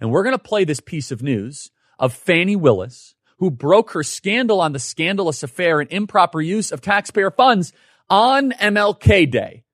And 0.00 0.10
we're 0.10 0.22
going 0.22 0.36
to 0.36 0.42
play 0.42 0.64
this 0.64 0.80
piece 0.80 1.10
of 1.10 1.22
news 1.22 1.70
of 1.98 2.12
Fani 2.12 2.56
Willis, 2.56 3.14
who 3.38 3.50
broke 3.50 3.92
her 3.92 4.02
scandal 4.02 4.60
on 4.60 4.72
the 4.72 4.78
scandalous 4.78 5.42
affair 5.42 5.80
and 5.80 5.90
improper 5.90 6.40
use 6.40 6.70
of 6.70 6.80
taxpayer 6.80 7.30
funds 7.30 7.72
on 8.08 8.52
MLK 8.52 9.30
Day. 9.30 9.64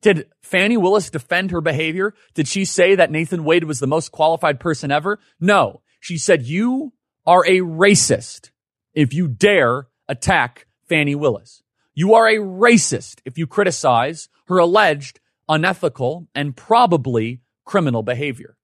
Did 0.00 0.28
Fani 0.42 0.76
Willis 0.76 1.10
defend 1.10 1.50
her 1.50 1.60
behavior? 1.60 2.14
Did 2.34 2.46
she 2.46 2.64
say 2.64 2.94
that 2.94 3.10
Nathan 3.10 3.42
Wade 3.42 3.64
was 3.64 3.80
the 3.80 3.86
most 3.86 4.12
qualified 4.12 4.60
person 4.60 4.92
ever? 4.92 5.18
No. 5.40 5.82
She 5.98 6.18
said, 6.18 6.46
you 6.46 6.92
are 7.26 7.44
a 7.46 7.60
racist 7.60 8.50
if 8.94 9.12
you 9.12 9.26
dare 9.26 9.88
attack 10.08 10.66
Fani 10.88 11.16
Willis. 11.16 11.62
You 11.94 12.14
are 12.14 12.28
a 12.28 12.36
racist 12.36 13.20
if 13.24 13.38
you 13.38 13.46
criticize 13.46 14.28
her 14.46 14.58
alleged 14.58 15.20
unethical 15.48 16.28
and 16.34 16.56
probably 16.56 17.40
criminal 17.64 18.02
behavior. 18.02 18.56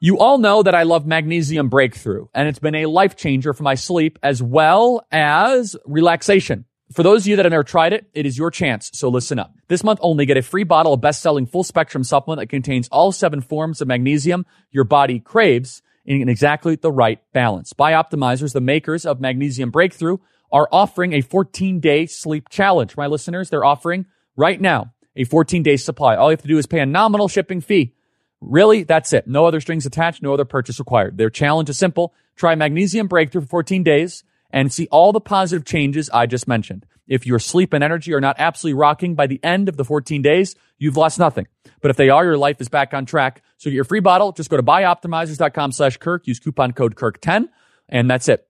You 0.00 0.18
all 0.18 0.38
know 0.38 0.64
that 0.64 0.74
I 0.74 0.82
love 0.82 1.06
magnesium 1.06 1.68
breakthrough 1.68 2.26
and 2.34 2.48
it's 2.48 2.58
been 2.58 2.74
a 2.74 2.86
life 2.86 3.14
changer 3.14 3.54
for 3.54 3.62
my 3.62 3.76
sleep 3.76 4.18
as 4.22 4.42
well 4.42 5.06
as 5.12 5.76
relaxation. 5.86 6.64
For 6.92 7.04
those 7.04 7.22
of 7.22 7.28
you 7.28 7.36
that 7.36 7.44
have 7.44 7.52
never 7.52 7.64
tried 7.64 7.92
it, 7.92 8.06
it 8.12 8.26
is 8.26 8.36
your 8.36 8.50
chance. 8.50 8.90
So 8.92 9.08
listen 9.08 9.38
up. 9.38 9.54
This 9.68 9.84
month 9.84 10.00
only 10.02 10.26
get 10.26 10.36
a 10.36 10.42
free 10.42 10.64
bottle 10.64 10.92
of 10.92 11.00
best-selling 11.00 11.46
full 11.46 11.62
spectrum 11.62 12.04
supplement 12.04 12.40
that 12.40 12.54
contains 12.54 12.88
all 12.88 13.12
seven 13.12 13.40
forms 13.40 13.80
of 13.80 13.88
magnesium 13.88 14.44
your 14.72 14.84
body 14.84 15.20
craves 15.20 15.82
in 16.04 16.28
exactly 16.28 16.74
the 16.74 16.90
right 16.90 17.20
balance. 17.32 17.72
Bioptimizers, 17.72 18.52
the 18.52 18.60
makers 18.60 19.06
of 19.06 19.20
magnesium 19.20 19.70
breakthrough, 19.70 20.18
are 20.52 20.68
offering 20.70 21.14
a 21.14 21.22
14 21.22 21.80
day 21.80 22.06
sleep 22.06 22.48
challenge. 22.48 22.96
My 22.96 23.06
listeners, 23.06 23.50
they're 23.50 23.64
offering 23.64 24.06
right 24.36 24.60
now 24.60 24.92
a 25.16 25.24
14 25.24 25.62
day 25.62 25.76
supply. 25.76 26.14
All 26.14 26.28
you 26.28 26.36
have 26.36 26.42
to 26.42 26.48
do 26.48 26.58
is 26.58 26.66
pay 26.66 26.80
a 26.80 26.86
nominal 26.86 27.28
shipping 27.28 27.60
fee. 27.60 27.94
Really, 28.40 28.82
that's 28.82 29.12
it. 29.12 29.26
No 29.26 29.46
other 29.46 29.60
strings 29.60 29.86
attached, 29.86 30.22
no 30.22 30.34
other 30.34 30.44
purchase 30.44 30.78
required. 30.78 31.16
Their 31.16 31.30
challenge 31.30 31.70
is 31.70 31.78
simple. 31.78 32.12
Try 32.36 32.54
magnesium 32.54 33.06
breakthrough 33.06 33.42
for 33.42 33.46
14 33.46 33.82
days 33.82 34.24
and 34.50 34.72
see 34.72 34.88
all 34.90 35.12
the 35.12 35.20
positive 35.20 35.64
changes 35.64 36.10
I 36.10 36.26
just 36.26 36.48
mentioned. 36.48 36.84
If 37.06 37.26
your 37.26 37.38
sleep 37.38 37.72
and 37.72 37.82
energy 37.82 38.12
are 38.14 38.20
not 38.20 38.36
absolutely 38.38 38.78
rocking 38.78 39.14
by 39.14 39.26
the 39.26 39.40
end 39.42 39.68
of 39.68 39.76
the 39.76 39.84
14 39.84 40.22
days, 40.22 40.54
you've 40.78 40.96
lost 40.96 41.18
nothing. 41.18 41.46
But 41.80 41.90
if 41.90 41.96
they 41.96 42.10
are, 42.10 42.24
your 42.24 42.36
life 42.36 42.60
is 42.60 42.68
back 42.68 42.94
on 42.94 43.06
track. 43.06 43.42
So 43.58 43.70
get 43.70 43.76
your 43.76 43.84
free 43.84 44.00
bottle. 44.00 44.32
Just 44.32 44.50
go 44.50 44.56
to 44.56 44.62
bioptimizers.com 44.62 45.72
slash 45.72 45.96
Kirk. 45.98 46.26
Use 46.26 46.38
coupon 46.38 46.72
code 46.72 46.94
Kirk10 46.94 47.48
and 47.88 48.10
that's 48.10 48.28
it. 48.28 48.48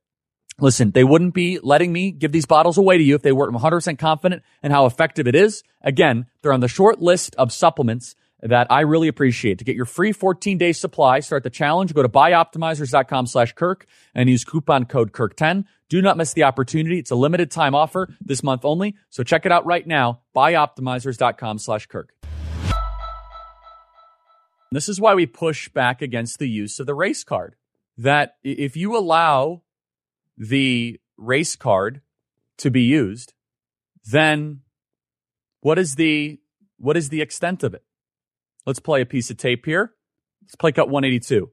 Listen, 0.63 0.93
they 0.93 1.03
wouldn't 1.03 1.35
be 1.35 1.59
letting 1.59 1.93
me 1.93 2.13
give 2.13 2.31
these 2.31 2.47
bottles 2.47 2.79
away 2.79 2.97
to 2.97 3.03
you 3.03 3.17
if 3.17 3.23
they 3.23 3.33
weren't 3.33 3.53
100% 3.53 3.99
confident 3.99 4.45
in 4.63 4.71
how 4.71 4.87
effective 4.87 5.27
it 5.27 5.35
is. 5.35 5.65
Again, 5.83 6.27
they're 6.41 6.53
on 6.53 6.61
the 6.61 6.69
short 6.69 7.03
list 7.03 7.35
of 7.35 7.53
supplements 7.53 8.15
that 8.41 8.69
I 8.71 8.83
really 8.83 9.09
appreciate. 9.09 9.59
To 9.59 9.65
get 9.65 9.75
your 9.75 9.87
free 9.87 10.13
14 10.13 10.59
day 10.59 10.71
supply, 10.71 11.19
start 11.19 11.43
the 11.43 11.51
challenge, 11.51 11.93
go 11.95 12.03
to 12.03 12.09
bioptimizers.com 12.09 13.27
slash 13.27 13.55
Kirk 13.55 13.87
and 14.15 14.31
use 14.31 14.45
coupon 14.45 14.85
code 14.85 15.11
Kirk10. 15.11 15.65
Do 15.89 16.01
not 16.01 16.17
miss 16.17 16.33
the 16.33 16.45
opportunity. 16.45 17.01
It's 17.01 17.11
a 17.11 17.17
limited 17.17 17.51
time 17.51 17.75
offer 17.75 18.15
this 18.21 18.45
month 18.45 18.65
only. 18.65 18.95
So 19.11 19.25
check 19.25 19.45
it 19.45 19.51
out 19.51 19.67
right 19.67 19.85
now, 19.87 20.21
bioptimizers.com 20.37 21.59
slash 21.59 21.87
Kirk. 21.87 22.15
This 24.71 24.89
is 24.89 25.01
why 25.01 25.17
we 25.17 25.27
push 25.27 25.69
back 25.69 26.01
against 26.03 26.39
the 26.39 26.49
use 26.49 26.79
of 26.79 26.87
the 26.87 26.95
race 26.95 27.25
card. 27.25 27.57
That 27.99 28.37
if 28.45 28.77
you 28.77 28.97
allow 28.97 29.63
the 30.43 30.99
race 31.17 31.55
card 31.55 32.01
to 32.59 32.71
be 32.71 32.83
used, 32.83 33.33
then 34.11 34.61
what 35.61 35.79
is 35.79 35.95
the 35.95 36.41
what 36.79 36.97
is 36.97 37.11
the 37.11 37.23
extent 37.23 37.63
of 37.63 37.75
it? 37.75 37.85
Let's 38.67 38.81
play 38.81 39.01
a 39.01 39.07
piece 39.07 39.31
of 39.31 39.37
tape 39.37 39.65
here. 39.65 39.93
Let's 40.43 40.57
play 40.57 40.73
cut 40.73 40.89
182. 40.89 41.51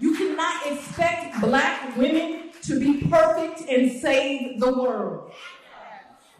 You 0.00 0.16
cannot 0.16 0.66
expect 0.66 1.40
black 1.42 1.96
women 1.98 2.50
to 2.62 2.80
be 2.80 3.06
perfect 3.08 3.68
and 3.68 3.92
save 3.92 4.58
the 4.58 4.72
world. 4.72 5.32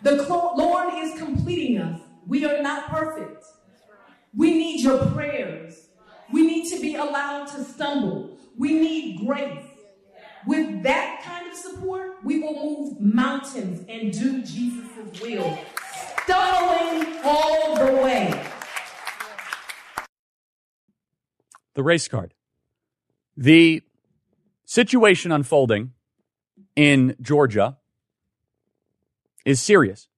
The 0.02 0.22
Lord 0.26 0.94
is 0.96 1.18
completing 1.18 1.78
us. 1.78 2.00
We 2.26 2.46
are 2.46 2.62
not 2.62 2.88
perfect. 2.88 3.44
We 4.34 4.54
need 4.54 4.80
your 4.80 5.04
prayers. 5.10 5.88
We 6.32 6.46
need 6.46 6.70
to 6.70 6.80
be 6.80 6.94
allowed 6.94 7.48
to 7.48 7.62
stumble. 7.62 8.38
We 8.56 8.72
need 8.72 9.26
grace. 9.26 9.64
With 10.46 10.82
that 10.82 11.22
kind 11.24 11.50
of 11.50 11.56
support, 11.56 12.22
we 12.22 12.40
will 12.40 12.54
move 12.54 13.00
mountains 13.00 13.84
and 13.88 14.12
do 14.12 14.42
Jesus' 14.42 15.20
will, 15.22 15.58
stumbling 16.22 17.18
all 17.24 17.76
the 17.76 17.92
way. 18.02 18.44
The 21.74 21.82
race 21.82 22.08
card. 22.08 22.34
The 23.36 23.82
situation 24.64 25.32
unfolding 25.32 25.92
in 26.76 27.16
Georgia 27.20 27.78
is 29.44 29.60
serious 29.60 30.08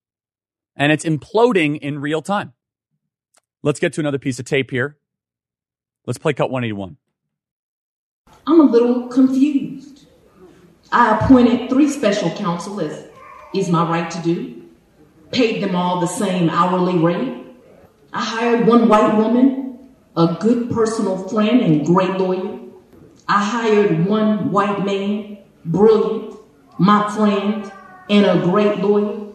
and 0.76 0.92
it's 0.92 1.04
imploding 1.04 1.78
in 1.78 2.00
real 2.00 2.20
time. 2.20 2.52
Let's 3.62 3.80
get 3.80 3.92
to 3.94 4.00
another 4.00 4.18
piece 4.18 4.38
of 4.38 4.44
tape 4.44 4.70
here. 4.70 4.98
Let's 6.06 6.18
play 6.18 6.32
cut 6.34 6.50
181. 6.50 6.98
I'm 8.46 8.60
a 8.60 8.64
little 8.64 9.08
confused. 9.08 9.65
I 10.96 11.18
appointed 11.18 11.68
three 11.68 11.90
special 11.90 12.30
counsel 12.30 12.80
as 12.80 13.04
is 13.52 13.68
my 13.68 13.86
right 13.86 14.10
to 14.12 14.22
do, 14.22 14.62
paid 15.30 15.62
them 15.62 15.76
all 15.76 16.00
the 16.00 16.06
same 16.06 16.48
hourly 16.48 16.96
rate. 16.96 17.44
I 18.14 18.24
hired 18.24 18.66
one 18.66 18.88
white 18.88 19.14
woman, 19.14 19.90
a 20.16 20.38
good 20.40 20.70
personal 20.70 21.28
friend 21.28 21.60
and 21.60 21.84
great 21.84 22.12
lawyer. 22.12 22.60
I 23.28 23.44
hired 23.44 24.06
one 24.06 24.50
white 24.50 24.86
man, 24.86 25.36
brilliant, 25.66 26.34
my 26.78 27.14
friend, 27.14 27.70
and 28.08 28.24
a 28.24 28.42
great 28.42 28.78
lawyer. 28.78 29.34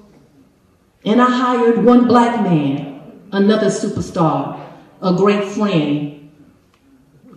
And 1.05 1.21
I 1.21 1.29
hired 1.29 1.85
one 1.85 2.07
black 2.07 2.41
man, 2.41 3.21
another 3.31 3.67
superstar, 3.67 4.59
a 4.99 5.13
great 5.13 5.43
friend, 5.43 6.31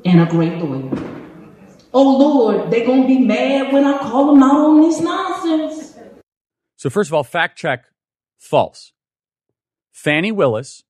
and 0.02 0.22
a 0.22 0.24
great 0.24 0.62
lawyer. 0.62 1.23
Oh 1.96 2.18
Lord, 2.18 2.72
they're 2.72 2.84
going 2.84 3.02
to 3.02 3.08
be 3.08 3.20
mad 3.20 3.72
when 3.72 3.84
I 3.84 3.98
call 3.98 4.34
them 4.34 4.42
out 4.42 4.56
on 4.56 4.80
this 4.80 5.00
nonsense. 5.00 5.96
So, 6.74 6.90
first 6.90 7.08
of 7.08 7.14
all, 7.14 7.22
fact 7.22 7.56
check 7.56 7.84
false. 8.36 8.92
Fani 9.92 10.32
Willis 10.32 10.82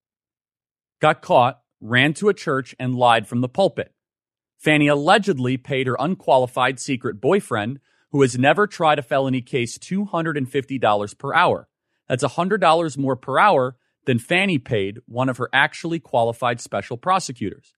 got 1.00 1.20
caught, 1.20 1.60
ran 1.78 2.14
to 2.14 2.30
a 2.30 2.34
church, 2.34 2.74
and 2.78 2.94
lied 2.94 3.28
from 3.28 3.42
the 3.42 3.50
pulpit. 3.50 3.92
Fani 4.56 4.88
allegedly 4.88 5.58
paid 5.58 5.86
her 5.86 5.96
unqualified 6.00 6.80
secret 6.80 7.20
boyfriend, 7.20 7.80
who 8.10 8.22
has 8.22 8.38
never 8.38 8.66
tried 8.66 8.98
a 8.98 9.02
felony 9.02 9.42
case, 9.42 9.76
$250 9.76 11.18
per 11.18 11.34
hour. 11.34 11.68
That's 12.08 12.24
$100 12.24 12.96
more 12.96 13.16
per 13.16 13.38
hour 13.38 13.76
than 14.06 14.18
Fani 14.18 14.58
paid 14.58 15.00
one 15.04 15.28
of 15.28 15.36
her 15.36 15.50
actually 15.52 16.00
qualified 16.00 16.62
special 16.62 16.96
prosecutors. 16.96 17.74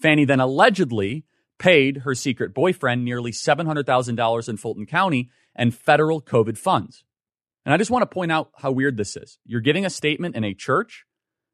Fani 0.00 0.24
then 0.24 0.40
allegedly 0.40 1.24
paid 1.58 1.98
her 1.98 2.14
secret 2.14 2.54
boyfriend 2.54 3.04
nearly 3.04 3.30
$700,000 3.30 4.48
in 4.48 4.56
Fulton 4.56 4.86
County 4.86 5.30
and 5.54 5.74
federal 5.74 6.20
COVID 6.20 6.58
funds. 6.58 7.04
And 7.64 7.72
I 7.72 7.76
just 7.76 7.90
want 7.90 8.02
to 8.02 8.14
point 8.14 8.32
out 8.32 8.50
how 8.56 8.72
weird 8.72 8.96
this 8.96 9.16
is. 9.16 9.38
You're 9.44 9.60
giving 9.60 9.86
a 9.86 9.90
statement 9.90 10.36
in 10.36 10.44
a 10.44 10.54
church. 10.54 11.04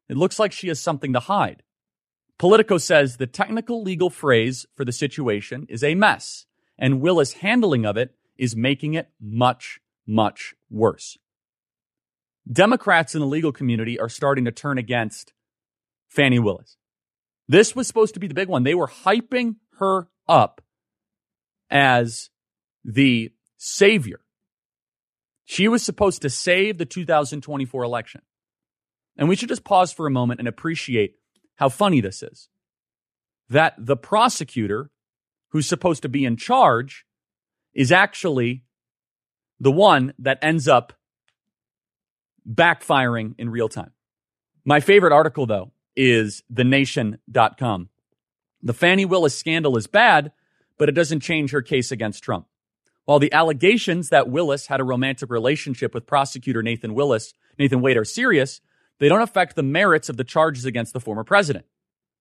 It 0.09 0.17
looks 0.17 0.39
like 0.39 0.51
she 0.51 0.67
has 0.67 0.79
something 0.79 1.13
to 1.13 1.19
hide. 1.19 1.63
Politico 2.37 2.77
says 2.77 3.17
the 3.17 3.27
technical 3.27 3.83
legal 3.83 4.09
phrase 4.09 4.65
for 4.75 4.83
the 4.83 4.91
situation 4.91 5.67
is 5.69 5.83
a 5.83 5.95
mess, 5.95 6.47
and 6.77 6.99
Willis' 6.99 7.33
handling 7.33 7.85
of 7.85 7.97
it 7.97 8.15
is 8.37 8.55
making 8.55 8.95
it 8.95 9.09
much, 9.21 9.79
much 10.07 10.55
worse. 10.69 11.17
Democrats 12.51 13.13
in 13.13 13.21
the 13.21 13.27
legal 13.27 13.51
community 13.51 13.99
are 13.99 14.09
starting 14.09 14.45
to 14.45 14.51
turn 14.51 14.79
against 14.79 15.33
Fani 16.07 16.39
Willis. 16.39 16.77
This 17.47 17.75
was 17.75 17.85
supposed 17.85 18.15
to 18.15 18.19
be 18.19 18.27
the 18.27 18.33
big 18.33 18.47
one. 18.47 18.63
They 18.63 18.75
were 18.75 18.87
hyping 18.87 19.57
her 19.81 20.07
up 20.29 20.61
as 21.69 22.29
the 22.85 23.31
savior. 23.57 24.21
She 25.43 25.67
was 25.67 25.83
supposed 25.83 26.21
to 26.21 26.29
save 26.29 26.77
the 26.77 26.85
2024 26.85 27.83
election. 27.83 28.21
And 29.17 29.27
we 29.27 29.35
should 29.35 29.49
just 29.49 29.65
pause 29.65 29.91
for 29.91 30.07
a 30.07 30.11
moment 30.11 30.39
and 30.39 30.47
appreciate 30.47 31.15
how 31.55 31.67
funny 31.67 31.99
this 31.99 32.23
is. 32.23 32.47
That 33.49 33.75
the 33.77 33.97
prosecutor 33.97 34.89
who's 35.49 35.67
supposed 35.67 36.03
to 36.03 36.09
be 36.09 36.23
in 36.23 36.37
charge 36.37 37.05
is 37.73 37.91
actually 37.91 38.63
the 39.59 39.71
one 39.71 40.13
that 40.19 40.39
ends 40.41 40.67
up 40.67 40.93
backfiring 42.49 43.35
in 43.37 43.49
real 43.49 43.67
time. 43.67 43.91
My 44.63 44.79
favorite 44.79 45.13
article, 45.13 45.45
though, 45.45 45.71
is 45.95 46.43
thenation.com. 46.51 47.89
The 48.63 48.73
Fani 48.73 49.05
Willis 49.05 49.37
scandal 49.37 49.77
is 49.77 49.87
bad, 49.87 50.31
but 50.77 50.89
it 50.89 50.93
doesn't 50.93 51.21
change 51.21 51.51
her 51.51 51.61
case 51.61 51.91
against 51.91 52.23
Trump. 52.23 52.47
While 53.05 53.19
the 53.19 53.33
allegations 53.33 54.09
that 54.09 54.29
Willis 54.29 54.67
had 54.67 54.79
a 54.79 54.83
romantic 54.83 55.29
relationship 55.29 55.93
with 55.93 56.05
prosecutor 56.05 56.61
Nathan 56.61 56.93
Willis, 56.93 57.33
Nathan 57.57 57.81
Wade 57.81 57.97
are 57.97 58.05
serious, 58.05 58.61
they 58.99 59.09
don't 59.09 59.21
affect 59.21 59.55
the 59.55 59.63
merits 59.63 60.09
of 60.09 60.17
the 60.17 60.23
charges 60.23 60.65
against 60.65 60.93
the 60.93 60.99
former 60.99 61.23
president. 61.23 61.65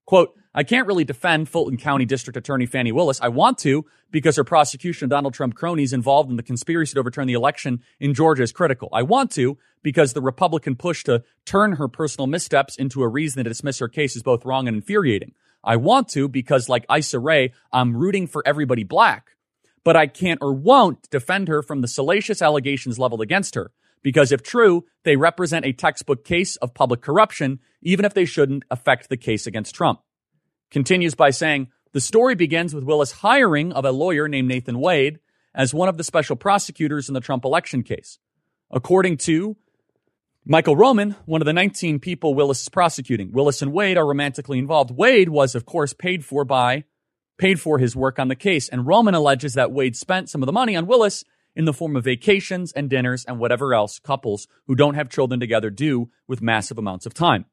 Quote, 0.06 0.34
I 0.52 0.64
can't 0.64 0.88
really 0.88 1.04
defend 1.04 1.48
Fulton 1.48 1.76
County 1.76 2.04
District 2.04 2.36
Attorney 2.36 2.66
Fani 2.66 2.90
Willis. 2.90 3.20
I 3.20 3.28
want 3.28 3.58
to 3.58 3.84
because 4.10 4.34
her 4.36 4.42
prosecution 4.42 5.04
of 5.04 5.10
Donald 5.10 5.34
Trump 5.34 5.54
cronies 5.54 5.92
involved 5.92 6.30
in 6.30 6.36
the 6.36 6.42
conspiracy 6.42 6.94
to 6.94 7.00
overturn 7.00 7.28
the 7.28 7.34
election 7.34 7.82
in 8.00 8.14
Georgia 8.14 8.42
is 8.42 8.50
critical. 8.50 8.88
I 8.92 9.02
want 9.02 9.30
to 9.32 9.58
because 9.82 10.12
the 10.12 10.20
Republican 10.20 10.74
push 10.74 11.04
to 11.04 11.22
turn 11.44 11.72
her 11.72 11.86
personal 11.86 12.26
missteps 12.26 12.76
into 12.76 13.02
a 13.02 13.08
reason 13.08 13.44
to 13.44 13.50
dismiss 13.50 13.78
her 13.78 13.86
case 13.86 14.16
is 14.16 14.24
both 14.24 14.44
wrong 14.44 14.66
and 14.66 14.76
infuriating. 14.76 15.32
I 15.62 15.76
want 15.76 16.08
to 16.10 16.28
because, 16.28 16.68
like 16.68 16.86
Issa 16.94 17.18
Rae, 17.18 17.52
I'm 17.72 17.96
rooting 17.96 18.26
for 18.26 18.42
everybody 18.46 18.84
black, 18.84 19.36
but 19.84 19.96
I 19.96 20.06
can't 20.06 20.40
or 20.42 20.52
won't 20.52 21.08
defend 21.10 21.48
her 21.48 21.62
from 21.62 21.80
the 21.80 21.88
salacious 21.88 22.42
allegations 22.42 22.98
leveled 22.98 23.20
against 23.20 23.54
her 23.54 23.72
because 24.02 24.32
if 24.32 24.42
true, 24.42 24.84
they 25.04 25.16
represent 25.16 25.66
a 25.66 25.72
textbook 25.72 26.24
case 26.24 26.56
of 26.56 26.74
public 26.74 27.00
corruption, 27.00 27.60
even 27.82 28.04
if 28.04 28.14
they 28.14 28.24
shouldn't 28.24 28.64
affect 28.70 29.08
the 29.08 29.16
case 29.16 29.46
against 29.46 29.74
Trump. 29.74 30.00
Continues 30.70 31.14
by 31.14 31.30
saying, 31.30 31.68
the 31.92 32.00
story 32.00 32.34
begins 32.34 32.74
with 32.74 32.84
Willis 32.84 33.12
hiring 33.12 33.72
of 33.72 33.84
a 33.84 33.92
lawyer 33.92 34.28
named 34.28 34.48
Nathan 34.48 34.78
Wade 34.78 35.18
as 35.54 35.74
one 35.74 35.88
of 35.88 35.96
the 35.96 36.04
special 36.04 36.36
prosecutors 36.36 37.08
in 37.08 37.14
the 37.14 37.20
Trump 37.20 37.44
election 37.44 37.82
case. 37.82 38.18
According 38.70 39.16
to 39.18 39.56
Michael 40.46 40.74
Roman, 40.74 41.16
one 41.26 41.42
of 41.42 41.46
the 41.46 41.52
19 41.52 42.00
people 42.00 42.34
Willis 42.34 42.62
is 42.62 42.68
prosecuting, 42.70 43.30
Willis 43.30 43.60
and 43.60 43.72
Wade 43.72 43.98
are 43.98 44.06
romantically 44.06 44.58
involved. 44.58 44.90
Wade 44.90 45.28
was, 45.28 45.54
of 45.54 45.66
course, 45.66 45.92
paid 45.92 46.24
for 46.24 46.46
by, 46.46 46.84
paid 47.36 47.60
for 47.60 47.78
his 47.78 47.94
work 47.94 48.18
on 48.18 48.28
the 48.28 48.34
case. 48.34 48.68
And 48.68 48.86
Roman 48.86 49.14
alleges 49.14 49.54
that 49.54 49.70
Wade 49.70 49.96
spent 49.96 50.30
some 50.30 50.42
of 50.42 50.46
the 50.46 50.52
money 50.52 50.76
on 50.76 50.86
Willis 50.86 51.24
in 51.54 51.66
the 51.66 51.74
form 51.74 51.94
of 51.94 52.04
vacations 52.04 52.72
and 52.72 52.88
dinners 52.88 53.24
and 53.26 53.38
whatever 53.38 53.74
else 53.74 53.98
couples 53.98 54.48
who 54.66 54.74
don't 54.74 54.94
have 54.94 55.10
children 55.10 55.40
together 55.40 55.68
do 55.68 56.08
with 56.26 56.40
massive 56.40 56.78
amounts 56.78 57.04
of 57.04 57.12
time. 57.12 57.44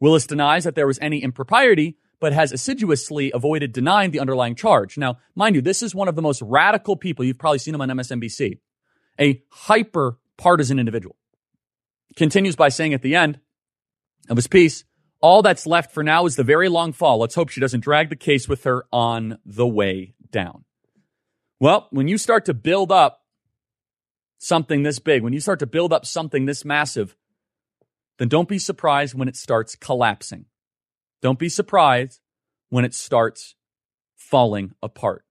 Willis 0.00 0.26
denies 0.26 0.64
that 0.64 0.74
there 0.74 0.86
was 0.86 0.98
any 1.02 1.22
impropriety, 1.22 1.98
but 2.20 2.32
has 2.32 2.52
assiduously 2.52 3.30
avoided 3.34 3.72
denying 3.72 4.12
the 4.12 4.20
underlying 4.20 4.54
charge. 4.54 4.96
Now, 4.96 5.18
mind 5.34 5.56
you, 5.56 5.62
this 5.62 5.82
is 5.82 5.94
one 5.94 6.08
of 6.08 6.16
the 6.16 6.22
most 6.22 6.40
radical 6.40 6.96
people. 6.96 7.24
You've 7.24 7.38
probably 7.38 7.58
seen 7.58 7.74
him 7.74 7.82
on 7.82 7.88
MSNBC, 7.88 8.60
a 9.20 9.42
hyper 9.50 10.18
partisan 10.38 10.78
individual. 10.78 11.16
Continues 12.16 12.56
by 12.56 12.68
saying 12.68 12.94
at 12.94 13.02
the 13.02 13.14
end 13.14 13.40
of 14.28 14.36
his 14.36 14.46
piece, 14.46 14.84
all 15.20 15.42
that's 15.42 15.66
left 15.66 15.92
for 15.92 16.02
now 16.02 16.26
is 16.26 16.36
the 16.36 16.44
very 16.44 16.68
long 16.68 16.92
fall. 16.92 17.18
Let's 17.18 17.34
hope 17.34 17.48
she 17.48 17.60
doesn't 17.60 17.80
drag 17.80 18.08
the 18.10 18.16
case 18.16 18.48
with 18.48 18.64
her 18.64 18.84
on 18.92 19.38
the 19.46 19.66
way 19.66 20.14
down. 20.30 20.64
Well, 21.60 21.86
when 21.90 22.08
you 22.08 22.18
start 22.18 22.44
to 22.46 22.54
build 22.54 22.90
up 22.90 23.20
something 24.38 24.82
this 24.82 24.98
big, 24.98 25.22
when 25.22 25.32
you 25.32 25.40
start 25.40 25.60
to 25.60 25.66
build 25.66 25.92
up 25.92 26.04
something 26.04 26.44
this 26.44 26.64
massive, 26.64 27.16
then 28.18 28.28
don't 28.28 28.48
be 28.48 28.58
surprised 28.58 29.14
when 29.14 29.28
it 29.28 29.36
starts 29.36 29.76
collapsing. 29.76 30.46
Don't 31.22 31.38
be 31.38 31.48
surprised 31.48 32.20
when 32.68 32.84
it 32.84 32.94
starts 32.94 33.54
falling 34.16 34.72
apart. 34.82 35.24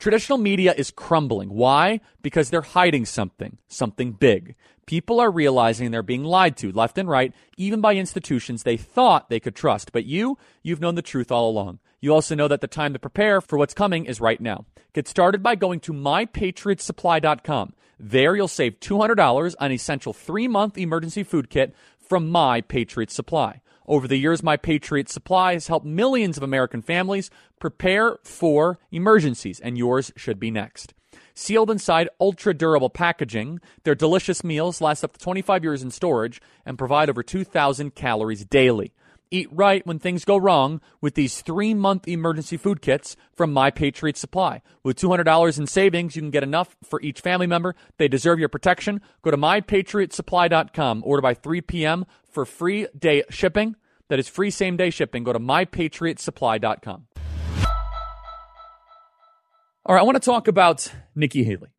Traditional 0.00 0.38
media 0.38 0.72
is 0.78 0.90
crumbling. 0.90 1.50
Why? 1.50 2.00
Because 2.22 2.48
they're 2.48 2.62
hiding 2.62 3.04
something, 3.04 3.58
something 3.68 4.12
big. 4.12 4.54
People 4.86 5.20
are 5.20 5.30
realizing 5.30 5.90
they're 5.90 6.02
being 6.02 6.24
lied 6.24 6.56
to 6.56 6.72
left 6.72 6.96
and 6.96 7.06
right, 7.06 7.34
even 7.58 7.82
by 7.82 7.94
institutions 7.94 8.62
they 8.62 8.78
thought 8.78 9.28
they 9.28 9.38
could 9.38 9.54
trust. 9.54 9.92
But 9.92 10.06
you, 10.06 10.38
you've 10.62 10.80
known 10.80 10.94
the 10.94 11.02
truth 11.02 11.30
all 11.30 11.50
along. 11.50 11.80
You 12.00 12.14
also 12.14 12.34
know 12.34 12.48
that 12.48 12.62
the 12.62 12.66
time 12.66 12.94
to 12.94 12.98
prepare 12.98 13.42
for 13.42 13.58
what's 13.58 13.74
coming 13.74 14.06
is 14.06 14.22
right 14.22 14.40
now. 14.40 14.64
Get 14.94 15.06
started 15.06 15.42
by 15.42 15.54
going 15.54 15.80
to 15.80 15.92
mypatriotsupply.com. 15.92 17.74
There 17.98 18.34
you'll 18.34 18.48
save 18.48 18.80
$200 18.80 19.54
on 19.60 19.70
essential 19.70 20.14
three 20.14 20.48
month 20.48 20.78
emergency 20.78 21.24
food 21.24 21.50
kit 21.50 21.74
from 21.98 22.30
My 22.30 22.62
Patriot 22.62 23.10
Supply. 23.10 23.60
Over 23.86 24.06
the 24.06 24.16
years, 24.16 24.42
My 24.42 24.56
Patriot 24.56 25.08
Supply 25.08 25.54
has 25.54 25.66
helped 25.66 25.86
millions 25.86 26.36
of 26.36 26.42
American 26.42 26.82
families 26.82 27.30
prepare 27.58 28.18
for 28.22 28.78
emergencies, 28.90 29.60
and 29.60 29.76
yours 29.76 30.12
should 30.16 30.38
be 30.38 30.50
next. 30.50 30.94
Sealed 31.34 31.70
inside 31.70 32.08
ultra 32.20 32.52
durable 32.52 32.90
packaging, 32.90 33.60
their 33.84 33.94
delicious 33.94 34.44
meals 34.44 34.80
last 34.80 35.02
up 35.02 35.14
to 35.14 35.20
25 35.20 35.64
years 35.64 35.82
in 35.82 35.90
storage 35.90 36.40
and 36.66 36.78
provide 36.78 37.08
over 37.08 37.22
2,000 37.22 37.94
calories 37.94 38.44
daily. 38.44 38.92
Eat 39.32 39.48
right 39.52 39.86
when 39.86 40.00
things 40.00 40.24
go 40.24 40.36
wrong 40.36 40.80
with 41.00 41.14
these 41.14 41.40
three 41.40 41.72
month 41.72 42.08
emergency 42.08 42.56
food 42.56 42.82
kits 42.82 43.16
from 43.32 43.52
My 43.52 43.70
Patriot 43.70 44.16
Supply. 44.16 44.60
With 44.82 44.98
$200 44.98 45.58
in 45.58 45.66
savings, 45.68 46.16
you 46.16 46.22
can 46.22 46.30
get 46.30 46.42
enough 46.42 46.76
for 46.82 47.00
each 47.00 47.20
family 47.20 47.46
member. 47.46 47.76
They 47.96 48.08
deserve 48.08 48.40
your 48.40 48.48
protection. 48.48 49.00
Go 49.22 49.30
to 49.30 49.36
mypatriotsupply.com. 49.36 51.02
Order 51.06 51.22
by 51.22 51.34
3 51.34 51.60
p.m. 51.60 52.06
for 52.28 52.44
free 52.44 52.88
day 52.98 53.22
shipping. 53.30 53.76
That 54.08 54.18
is 54.18 54.28
free 54.28 54.50
same 54.50 54.76
day 54.76 54.90
shipping. 54.90 55.22
Go 55.22 55.32
to 55.32 55.38
mypatriotsupply.com. 55.38 57.06
All 59.86 59.94
right, 59.94 60.00
I 60.00 60.04
want 60.04 60.16
to 60.16 60.20
talk 60.20 60.48
about 60.48 60.92
Nikki 61.14 61.44
Haley. 61.44 61.70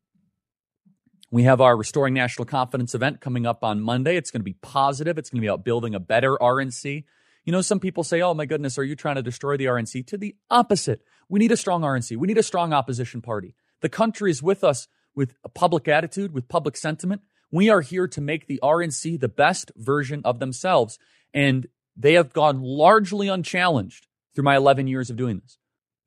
We 1.29 1.43
have 1.43 1.61
our 1.61 1.77
Restoring 1.77 2.13
National 2.13 2.45
Confidence 2.45 2.95
event 2.95 3.21
coming 3.21 3.45
up 3.45 3.63
on 3.63 3.81
Monday. 3.81 4.15
It's 4.15 4.31
going 4.31 4.41
to 4.41 4.45
be 4.45 4.55
positive. 4.61 5.17
It's 5.17 5.29
going 5.29 5.39
to 5.39 5.41
be 5.41 5.47
about 5.47 5.63
building 5.63 5.93
a 5.93 5.99
better 5.99 6.37
RNC. 6.41 7.03
You 7.43 7.51
know, 7.51 7.61
some 7.61 7.79
people 7.79 8.03
say, 8.03 8.21
oh 8.21 8.33
my 8.33 8.45
goodness, 8.45 8.77
are 8.77 8.83
you 8.83 8.95
trying 8.95 9.15
to 9.15 9.23
destroy 9.23 9.57
the 9.57 9.65
RNC? 9.65 10.05
To 10.07 10.17
the 10.17 10.35
opposite. 10.49 11.01
We 11.27 11.39
need 11.39 11.51
a 11.51 11.57
strong 11.57 11.81
RNC. 11.81 12.17
We 12.17 12.27
need 12.27 12.37
a 12.37 12.43
strong 12.43 12.73
opposition 12.73 13.21
party. 13.21 13.55
The 13.81 13.89
country 13.89 14.29
is 14.29 14.43
with 14.43 14.63
us 14.63 14.87
with 15.15 15.35
a 15.43 15.49
public 15.49 15.87
attitude, 15.87 16.33
with 16.33 16.47
public 16.47 16.77
sentiment. 16.77 17.21
We 17.51 17.69
are 17.69 17.81
here 17.81 18.07
to 18.07 18.21
make 18.21 18.47
the 18.47 18.59
RNC 18.63 19.19
the 19.19 19.27
best 19.27 19.71
version 19.75 20.21
of 20.23 20.39
themselves. 20.39 20.99
And 21.33 21.67
they 21.97 22.13
have 22.13 22.31
gone 22.31 22.61
largely 22.61 23.27
unchallenged 23.27 24.07
through 24.33 24.43
my 24.43 24.55
11 24.55 24.87
years 24.87 25.09
of 25.09 25.17
doing 25.17 25.39
this. 25.39 25.57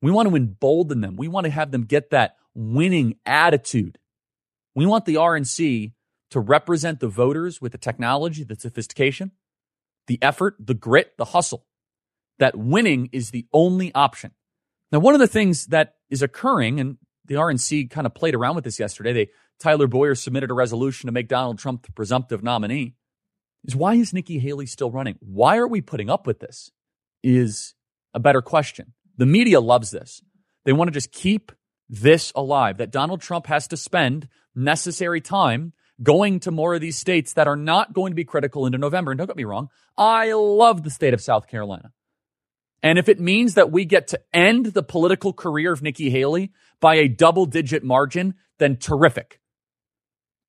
We 0.01 0.11
want 0.11 0.29
to 0.29 0.35
embolden 0.35 1.01
them. 1.01 1.15
We 1.15 1.27
want 1.27 1.45
to 1.45 1.51
have 1.51 1.71
them 1.71 1.83
get 1.83 2.11
that 2.11 2.35
winning 2.53 3.17
attitude. 3.25 3.99
We 4.73 4.85
want 4.85 5.05
the 5.05 5.15
RNC 5.15 5.93
to 6.31 6.39
represent 6.39 6.99
the 6.99 7.07
voters 7.07 7.61
with 7.61 7.71
the 7.71 7.77
technology, 7.77 8.43
the 8.43 8.55
sophistication, 8.55 9.31
the 10.07 10.19
effort, 10.21 10.55
the 10.59 10.73
grit, 10.73 11.13
the 11.17 11.25
hustle, 11.25 11.65
that 12.39 12.55
winning 12.55 13.09
is 13.11 13.31
the 13.31 13.47
only 13.53 13.93
option. 13.93 14.31
Now, 14.91 14.99
one 14.99 15.13
of 15.13 15.19
the 15.19 15.27
things 15.27 15.67
that 15.67 15.95
is 16.09 16.21
occurring, 16.21 16.79
and 16.79 16.97
the 17.25 17.35
RNC 17.35 17.89
kind 17.89 18.05
of 18.05 18.13
played 18.13 18.35
around 18.35 18.55
with 18.55 18.63
this 18.63 18.79
yesterday, 18.79 19.13
they 19.13 19.29
Tyler 19.59 19.87
Boyer 19.87 20.15
submitted 20.15 20.51
a 20.51 20.53
resolution 20.53 21.07
to 21.07 21.13
make 21.13 21.27
Donald 21.27 21.59
Trump 21.59 21.85
the 21.85 21.91
presumptive 21.91 22.43
nominee, 22.43 22.95
is 23.63 23.75
why 23.75 23.95
is 23.95 24.13
Nikki 24.13 24.39
Haley 24.39 24.65
still 24.65 24.91
running? 24.91 25.15
Why 25.19 25.57
are 25.57 25.67
we 25.67 25.81
putting 25.81 26.09
up 26.09 26.27
with 26.27 26.39
this? 26.39 26.71
Is 27.23 27.73
a 28.13 28.19
better 28.19 28.41
question. 28.41 28.93
The 29.17 29.25
media 29.25 29.59
loves 29.59 29.91
this. 29.91 30.21
They 30.65 30.73
want 30.73 30.89
to 30.89 30.93
just 30.93 31.11
keep 31.11 31.51
this 31.87 32.31
alive, 32.35 32.77
that 32.77 32.91
Donald 32.91 33.21
Trump 33.21 33.47
has 33.47 33.67
to 33.69 33.77
spend 33.77 34.27
necessary 34.55 35.21
time 35.21 35.73
going 36.01 36.39
to 36.41 36.51
more 36.51 36.75
of 36.75 36.81
these 36.81 36.97
states 36.97 37.33
that 37.33 37.47
are 37.47 37.55
not 37.55 37.93
going 37.93 38.11
to 38.11 38.15
be 38.15 38.25
critical 38.25 38.65
into 38.65 38.77
November. 38.77 39.11
And 39.11 39.17
don't 39.17 39.27
get 39.27 39.37
me 39.37 39.45
wrong, 39.45 39.69
I 39.97 40.33
love 40.33 40.83
the 40.83 40.89
state 40.89 41.13
of 41.13 41.21
South 41.21 41.47
Carolina. 41.47 41.91
And 42.83 42.99
if 42.99 43.09
it 43.09 43.19
means 43.19 43.55
that 43.55 43.71
we 43.71 43.85
get 43.85 44.07
to 44.09 44.21
end 44.33 44.67
the 44.67 44.83
political 44.83 45.33
career 45.33 45.71
of 45.71 45.81
Nikki 45.81 46.09
Haley 46.09 46.51
by 46.79 46.95
a 46.95 47.07
double 47.07 47.45
digit 47.45 47.83
margin, 47.83 48.35
then 48.59 48.77
terrific. 48.77 49.39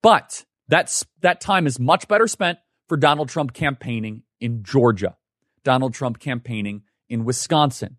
But 0.03 0.45
that's, 0.69 1.07
that 1.21 1.41
time 1.41 1.67
is 1.67 1.81
much 1.81 2.09
better 2.09 2.27
spent 2.27 2.59
for 2.89 2.97
Donald 2.97 3.29
Trump 3.29 3.55
campaigning 3.55 4.23
in 4.41 4.63
Georgia, 4.63 5.17
Donald 5.65 5.95
Trump 5.95 6.19
campaigning 6.19 6.83
in 7.09 7.25
Wisconsin. 7.25 7.97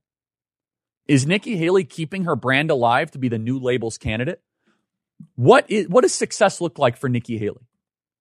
Is 1.08 1.26
Nikki 1.26 1.56
Haley 1.56 1.86
keeping 1.86 2.26
her 2.26 2.36
brand 2.36 2.70
alive 2.70 3.12
to 3.12 3.18
be 3.18 3.30
the 3.30 3.40
new 3.40 3.58
labels 3.58 3.98
candidate? 3.98 4.42
What 5.36 5.66
is 5.70 5.88
what 5.88 6.02
does 6.02 6.14
success 6.14 6.62
look 6.62 6.80
like 6.80 6.98
for 6.98 7.10
Nikki 7.10 7.38
Haley? 7.38 7.68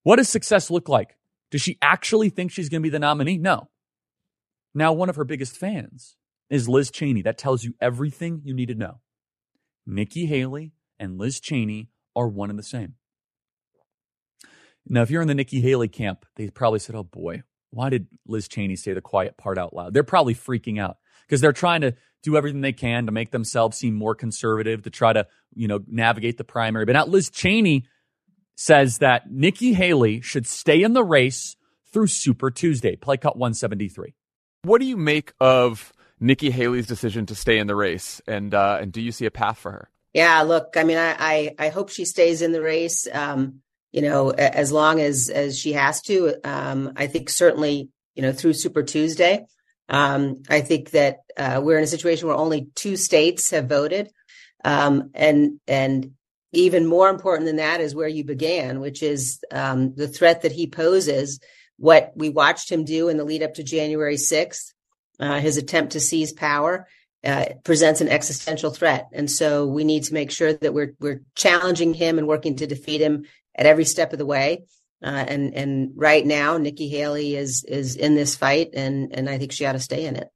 What 0.02 0.16
does 0.16 0.28
success 0.28 0.70
look 0.70 0.88
like? 0.88 1.16
Does 1.50 1.62
she 1.62 1.78
actually 1.80 2.30
think 2.30 2.50
she's 2.50 2.68
going 2.68 2.82
to 2.82 2.86
be 2.86 2.90
the 2.90 2.98
nominee? 2.98 3.38
No. 3.38 3.68
Now, 4.74 4.92
one 4.92 5.08
of 5.08 5.16
her 5.16 5.24
biggest 5.24 5.56
fans 5.56 6.16
is 6.50 6.68
Liz 6.68 6.90
Cheney. 6.90 7.22
That 7.22 7.38
tells 7.38 7.64
you 7.64 7.74
everything 7.80 8.42
you 8.44 8.54
need 8.54 8.68
to 8.68 8.74
know. 8.74 9.00
Nikki 9.86 10.26
Haley 10.26 10.72
and 10.98 11.18
Liz 11.18 11.40
Cheney 11.40 11.90
are 12.14 12.28
one 12.28 12.50
and 12.50 12.58
the 12.58 12.62
same. 12.64 12.94
Now, 14.88 15.02
if 15.02 15.10
you're 15.10 15.22
in 15.22 15.28
the 15.28 15.34
Nikki 15.34 15.60
Haley 15.60 15.88
camp, 15.88 16.26
they 16.36 16.48
probably 16.50 16.78
said, 16.78 16.94
oh 16.94 17.02
boy, 17.02 17.42
why 17.70 17.90
did 17.90 18.06
Liz 18.26 18.48
Cheney 18.48 18.76
say 18.76 18.92
the 18.92 19.00
quiet 19.00 19.36
part 19.36 19.58
out 19.58 19.74
loud? 19.74 19.94
They're 19.94 20.04
probably 20.04 20.34
freaking 20.34 20.80
out 20.80 20.98
because 21.26 21.40
they're 21.40 21.52
trying 21.52 21.80
to 21.80 21.94
do 22.22 22.36
everything 22.36 22.60
they 22.60 22.72
can 22.72 23.06
to 23.06 23.12
make 23.12 23.30
themselves 23.30 23.76
seem 23.76 23.94
more 23.94 24.14
conservative, 24.14 24.82
to 24.82 24.90
try 24.90 25.12
to, 25.12 25.26
you 25.54 25.68
know, 25.68 25.80
navigate 25.86 26.38
the 26.38 26.44
primary. 26.44 26.84
But 26.84 26.92
now 26.92 27.06
Liz 27.06 27.30
Cheney 27.30 27.84
says 28.56 28.98
that 28.98 29.30
Nikki 29.30 29.74
Haley 29.74 30.20
should 30.20 30.46
stay 30.46 30.82
in 30.82 30.92
the 30.92 31.04
race 31.04 31.56
through 31.92 32.08
Super 32.08 32.50
Tuesday, 32.50 32.96
play 32.96 33.16
cut 33.16 33.36
173. 33.36 34.14
What 34.62 34.80
do 34.80 34.86
you 34.86 34.96
make 34.96 35.32
of 35.40 35.92
Nikki 36.18 36.50
Haley's 36.50 36.86
decision 36.86 37.26
to 37.26 37.34
stay 37.34 37.58
in 37.58 37.66
the 37.66 37.76
race, 37.76 38.20
and 38.26 38.52
uh, 38.54 38.78
and 38.80 38.90
do 38.90 39.00
you 39.00 39.12
see 39.12 39.26
a 39.26 39.30
path 39.30 39.58
for 39.58 39.70
her? 39.70 39.90
Yeah, 40.12 40.42
look, 40.42 40.74
I 40.76 40.84
mean, 40.84 40.96
I 40.96 41.14
I, 41.18 41.54
I 41.58 41.68
hope 41.68 41.90
she 41.90 42.04
stays 42.04 42.42
in 42.42 42.52
the 42.52 42.62
race. 42.62 43.06
Um, 43.12 43.60
you 43.92 44.02
know, 44.02 44.30
as 44.30 44.72
long 44.72 45.00
as 45.00 45.30
as 45.30 45.58
she 45.58 45.74
has 45.74 46.02
to. 46.02 46.34
Um, 46.42 46.92
I 46.96 47.06
think 47.06 47.30
certainly 47.30 47.90
you 48.16 48.22
know, 48.22 48.32
through 48.32 48.54
Super 48.54 48.82
Tuesday. 48.82 49.46
Um, 49.88 50.42
I 50.48 50.60
think 50.60 50.90
that 50.90 51.20
uh, 51.36 51.60
we're 51.62 51.78
in 51.78 51.84
a 51.84 51.88
situation 51.88 52.28
where 52.28 52.36
only 52.36 52.68
two 52.74 52.96
states 52.96 53.50
have 53.50 53.68
voted, 53.68 54.10
um, 54.64 55.10
and 55.14 55.60
and 55.66 56.12
even 56.52 56.86
more 56.86 57.08
important 57.08 57.46
than 57.46 57.56
that 57.56 57.80
is 57.80 57.94
where 57.94 58.08
you 58.08 58.24
began, 58.24 58.80
which 58.80 59.02
is 59.02 59.40
um, 59.52 59.94
the 59.94 60.08
threat 60.08 60.42
that 60.42 60.52
he 60.52 60.66
poses. 60.66 61.40
What 61.78 62.12
we 62.16 62.30
watched 62.30 62.70
him 62.70 62.84
do 62.84 63.08
in 63.08 63.16
the 63.16 63.24
lead 63.24 63.42
up 63.42 63.54
to 63.54 63.62
January 63.62 64.16
sixth, 64.16 64.72
uh, 65.20 65.40
his 65.40 65.56
attempt 65.56 65.92
to 65.92 66.00
seize 66.00 66.32
power, 66.32 66.88
uh, 67.22 67.44
presents 67.64 68.00
an 68.00 68.08
existential 68.08 68.70
threat, 68.70 69.08
and 69.12 69.30
so 69.30 69.66
we 69.66 69.84
need 69.84 70.04
to 70.04 70.14
make 70.14 70.30
sure 70.30 70.52
that 70.52 70.74
we're 70.74 70.94
we're 70.98 71.22
challenging 71.34 71.94
him 71.94 72.18
and 72.18 72.26
working 72.26 72.56
to 72.56 72.66
defeat 72.66 73.00
him 73.00 73.26
at 73.54 73.66
every 73.66 73.84
step 73.84 74.12
of 74.12 74.18
the 74.18 74.26
way. 74.26 74.64
Uh, 75.02 75.24
and 75.28 75.54
and 75.54 75.92
right 75.94 76.24
now, 76.24 76.56
Nikki 76.56 76.88
Haley 76.88 77.36
is 77.36 77.64
is 77.64 77.96
in 77.96 78.14
this 78.14 78.34
fight, 78.34 78.70
and 78.74 79.14
and 79.14 79.28
I 79.28 79.38
think 79.38 79.52
she 79.52 79.66
ought 79.66 79.72
to 79.72 79.80
stay 79.80 80.06
in 80.06 80.16
it. 80.16 80.28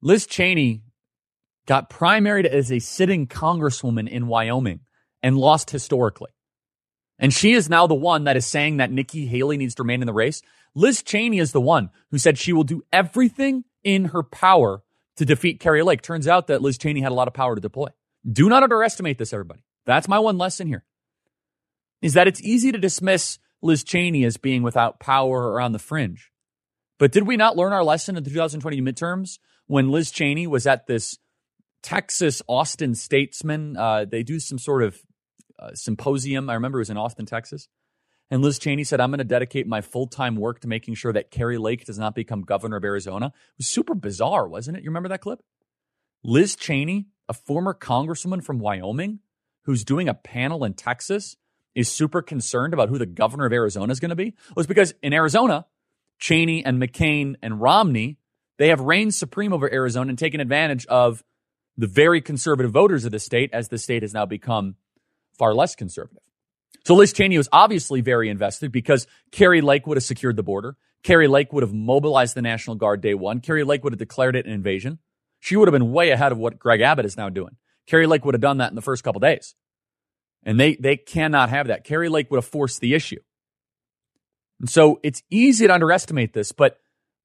Liz 0.00 0.26
Cheney 0.26 0.82
got 1.66 1.90
primaried 1.90 2.46
as 2.46 2.70
a 2.70 2.78
sitting 2.78 3.26
congresswoman 3.26 4.08
in 4.08 4.28
Wyoming 4.28 4.80
and 5.22 5.36
lost 5.36 5.70
historically. 5.70 6.30
And 7.18 7.32
she 7.32 7.52
is 7.52 7.68
now 7.68 7.86
the 7.86 7.94
one 7.94 8.24
that 8.24 8.36
is 8.36 8.46
saying 8.46 8.76
that 8.76 8.92
Nikki 8.92 9.26
Haley 9.26 9.56
needs 9.56 9.74
to 9.76 9.82
remain 9.82 10.02
in 10.02 10.06
the 10.06 10.12
race. 10.12 10.42
Liz 10.74 11.02
Cheney 11.02 11.38
is 11.38 11.52
the 11.52 11.60
one 11.60 11.90
who 12.10 12.18
said 12.18 12.38
she 12.38 12.52
will 12.52 12.62
do 12.62 12.82
everything 12.92 13.64
in 13.82 14.06
her 14.06 14.22
power 14.22 14.82
to 15.16 15.24
defeat 15.24 15.60
Kari 15.60 15.82
Lake. 15.82 16.02
Turns 16.02 16.28
out 16.28 16.46
that 16.48 16.62
Liz 16.62 16.78
Cheney 16.78 17.00
had 17.00 17.12
a 17.12 17.14
lot 17.14 17.28
of 17.28 17.34
power 17.34 17.54
to 17.54 17.60
deploy. 17.60 17.88
Do 18.30 18.48
not 18.48 18.62
underestimate 18.62 19.18
this, 19.18 19.32
everybody. 19.32 19.64
That's 19.86 20.08
my 20.08 20.18
one 20.18 20.36
lesson 20.36 20.66
here. 20.66 20.84
Is 22.02 22.14
that 22.14 22.28
it's 22.28 22.42
easy 22.42 22.70
to 22.72 22.78
dismiss 22.78 23.38
Liz 23.62 23.84
Cheney 23.84 24.24
as 24.24 24.36
being 24.36 24.62
without 24.62 25.00
power 25.00 25.50
or 25.50 25.60
on 25.60 25.72
the 25.72 25.78
fringe. 25.78 26.30
But 26.98 27.12
did 27.12 27.26
we 27.26 27.36
not 27.36 27.56
learn 27.56 27.72
our 27.72 27.84
lesson 27.84 28.16
in 28.16 28.24
the 28.24 28.30
2020 28.30 28.80
midterms 28.80 29.38
when 29.66 29.90
Liz 29.90 30.10
Cheney 30.10 30.46
was 30.46 30.66
at 30.66 30.86
this 30.86 31.18
Texas 31.82 32.42
Austin 32.48 32.94
Statesman? 32.94 33.76
Uh, 33.76 34.04
they 34.04 34.22
do 34.22 34.40
some 34.40 34.58
sort 34.58 34.82
of 34.82 34.98
uh, 35.58 35.74
symposium. 35.74 36.48
I 36.48 36.54
remember 36.54 36.78
it 36.78 36.82
was 36.82 36.90
in 36.90 36.96
Austin, 36.96 37.26
Texas. 37.26 37.68
And 38.30 38.42
Liz 38.42 38.58
Cheney 38.58 38.82
said, 38.82 39.00
I'm 39.00 39.10
going 39.10 39.18
to 39.18 39.24
dedicate 39.24 39.66
my 39.66 39.80
full 39.80 40.06
time 40.06 40.36
work 40.36 40.60
to 40.60 40.68
making 40.68 40.94
sure 40.94 41.12
that 41.12 41.30
Kari 41.30 41.58
Lake 41.58 41.84
does 41.84 41.98
not 41.98 42.14
become 42.14 42.42
governor 42.42 42.76
of 42.76 42.84
Arizona. 42.84 43.26
It 43.26 43.58
was 43.58 43.68
super 43.68 43.94
bizarre, 43.94 44.48
wasn't 44.48 44.76
it? 44.76 44.82
You 44.82 44.90
remember 44.90 45.10
that 45.10 45.20
clip? 45.20 45.40
Liz 46.24 46.56
Cheney, 46.56 47.06
a 47.28 47.34
former 47.34 47.72
congresswoman 47.72 48.42
from 48.42 48.58
Wyoming, 48.58 49.20
who's 49.64 49.84
doing 49.84 50.08
a 50.08 50.14
panel 50.14 50.64
in 50.64 50.74
Texas 50.74 51.36
is 51.76 51.92
super 51.92 52.22
concerned 52.22 52.74
about 52.74 52.88
who 52.88 52.98
the 52.98 53.06
governor 53.06 53.46
of 53.46 53.52
Arizona 53.52 53.92
is 53.92 54.00
going 54.00 54.08
to 54.08 54.16
be 54.16 54.34
was 54.56 54.66
because 54.66 54.94
in 55.02 55.12
Arizona, 55.12 55.66
Cheney 56.18 56.64
and 56.64 56.82
McCain 56.82 57.36
and 57.42 57.60
Romney, 57.60 58.16
they 58.58 58.68
have 58.68 58.80
reigned 58.80 59.14
supreme 59.14 59.52
over 59.52 59.72
Arizona 59.72 60.08
and 60.08 60.18
taken 60.18 60.40
advantage 60.40 60.86
of 60.86 61.22
the 61.76 61.86
very 61.86 62.22
conservative 62.22 62.72
voters 62.72 63.04
of 63.04 63.12
the 63.12 63.18
state 63.18 63.50
as 63.52 63.68
the 63.68 63.76
state 63.78 64.02
has 64.02 64.14
now 64.14 64.24
become 64.24 64.76
far 65.38 65.54
less 65.54 65.76
conservative. 65.76 66.22
So 66.86 66.94
Liz 66.94 67.12
Cheney 67.12 67.36
was 67.36 67.48
obviously 67.52 68.00
very 68.00 68.30
invested 68.30 68.72
because 68.72 69.06
Kari 69.30 69.60
Lake 69.60 69.86
would 69.86 69.98
have 69.98 70.04
secured 70.04 70.36
the 70.36 70.42
border. 70.42 70.76
Kari 71.02 71.28
Lake 71.28 71.52
would 71.52 71.62
have 71.62 71.74
mobilized 71.74 72.34
the 72.34 72.42
National 72.42 72.76
Guard 72.76 73.02
day 73.02 73.12
one. 73.12 73.40
Kari 73.40 73.64
Lake 73.64 73.84
would 73.84 73.92
have 73.92 73.98
declared 73.98 74.34
it 74.34 74.46
an 74.46 74.52
invasion. 74.52 74.98
She 75.40 75.56
would 75.56 75.68
have 75.68 75.72
been 75.72 75.92
way 75.92 76.10
ahead 76.10 76.32
of 76.32 76.38
what 76.38 76.58
Greg 76.58 76.80
Abbott 76.80 77.04
is 77.04 77.16
now 77.16 77.28
doing. 77.28 77.56
Kari 77.86 78.06
Lake 78.06 78.24
would 78.24 78.34
have 78.34 78.40
done 78.40 78.58
that 78.58 78.70
in 78.70 78.76
the 78.76 78.82
first 78.82 79.04
couple 79.04 79.20
days. 79.20 79.54
And 80.46 80.58
they, 80.58 80.76
they 80.76 80.96
cannot 80.96 81.50
have 81.50 81.66
that. 81.66 81.84
Kari 81.84 82.08
Lake 82.08 82.30
would 82.30 82.38
have 82.38 82.46
forced 82.46 82.80
the 82.80 82.94
issue. 82.94 83.20
And 84.60 84.70
so 84.70 85.00
it's 85.02 85.22
easy 85.28 85.66
to 85.66 85.74
underestimate 85.74 86.32
this, 86.32 86.52
but 86.52 86.78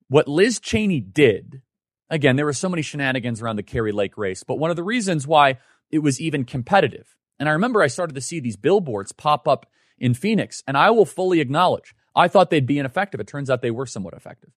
what 0.09 0.27
Liz 0.27 0.59
Cheney 0.59 0.99
did, 0.99 1.61
again, 2.09 2.35
there 2.35 2.45
were 2.45 2.51
so 2.51 2.67
many 2.67 2.81
shenanigans 2.81 3.41
around 3.41 3.55
the 3.55 3.63
Kari 3.63 3.93
Lake 3.93 4.17
race, 4.17 4.43
but 4.43 4.59
one 4.59 4.69
of 4.69 4.75
the 4.75 4.83
reasons 4.83 5.25
why 5.25 5.59
it 5.89 5.99
was 5.99 6.19
even 6.19 6.43
competitive. 6.43 7.15
And 7.39 7.47
I 7.47 7.53
remember 7.53 7.81
I 7.81 7.87
started 7.87 8.15
to 8.15 8.21
see 8.21 8.41
these 8.41 8.57
billboards 8.57 9.13
pop 9.13 9.47
up 9.47 9.67
in 9.97 10.13
Phoenix, 10.13 10.63
and 10.67 10.75
I 10.75 10.89
will 10.89 11.05
fully 11.05 11.39
acknowledge 11.39 11.95
I 12.13 12.27
thought 12.27 12.49
they'd 12.49 12.65
be 12.65 12.79
ineffective. 12.79 13.21
It 13.21 13.27
turns 13.27 13.49
out 13.49 13.61
they 13.61 13.71
were 13.71 13.85
somewhat 13.85 14.15
effective, 14.15 14.51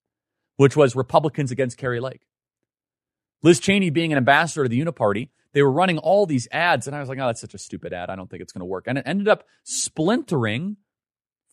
which 0.56 0.76
was 0.76 0.96
Republicans 0.96 1.52
against 1.52 1.78
Kari 1.78 2.00
Lake. 2.00 2.26
Liz 3.42 3.60
Cheney 3.60 3.90
being 3.90 4.10
an 4.10 4.18
ambassador 4.18 4.64
to 4.64 4.68
the 4.68 4.80
Uniparty, 4.80 5.28
they 5.54 5.62
were 5.62 5.72
running 5.72 5.98
all 5.98 6.26
these 6.26 6.48
ads, 6.50 6.86
and 6.86 6.94
I 6.94 7.00
was 7.00 7.08
like, 7.08 7.18
oh, 7.18 7.26
that's 7.26 7.40
such 7.40 7.54
a 7.54 7.58
stupid 7.58 7.92
ad. 7.92 8.10
I 8.10 8.16
don't 8.16 8.28
think 8.28 8.42
it's 8.42 8.52
going 8.52 8.60
to 8.60 8.66
work. 8.66 8.84
And 8.86 8.98
it 8.98 9.04
ended 9.06 9.28
up 9.28 9.44
splintering 9.62 10.76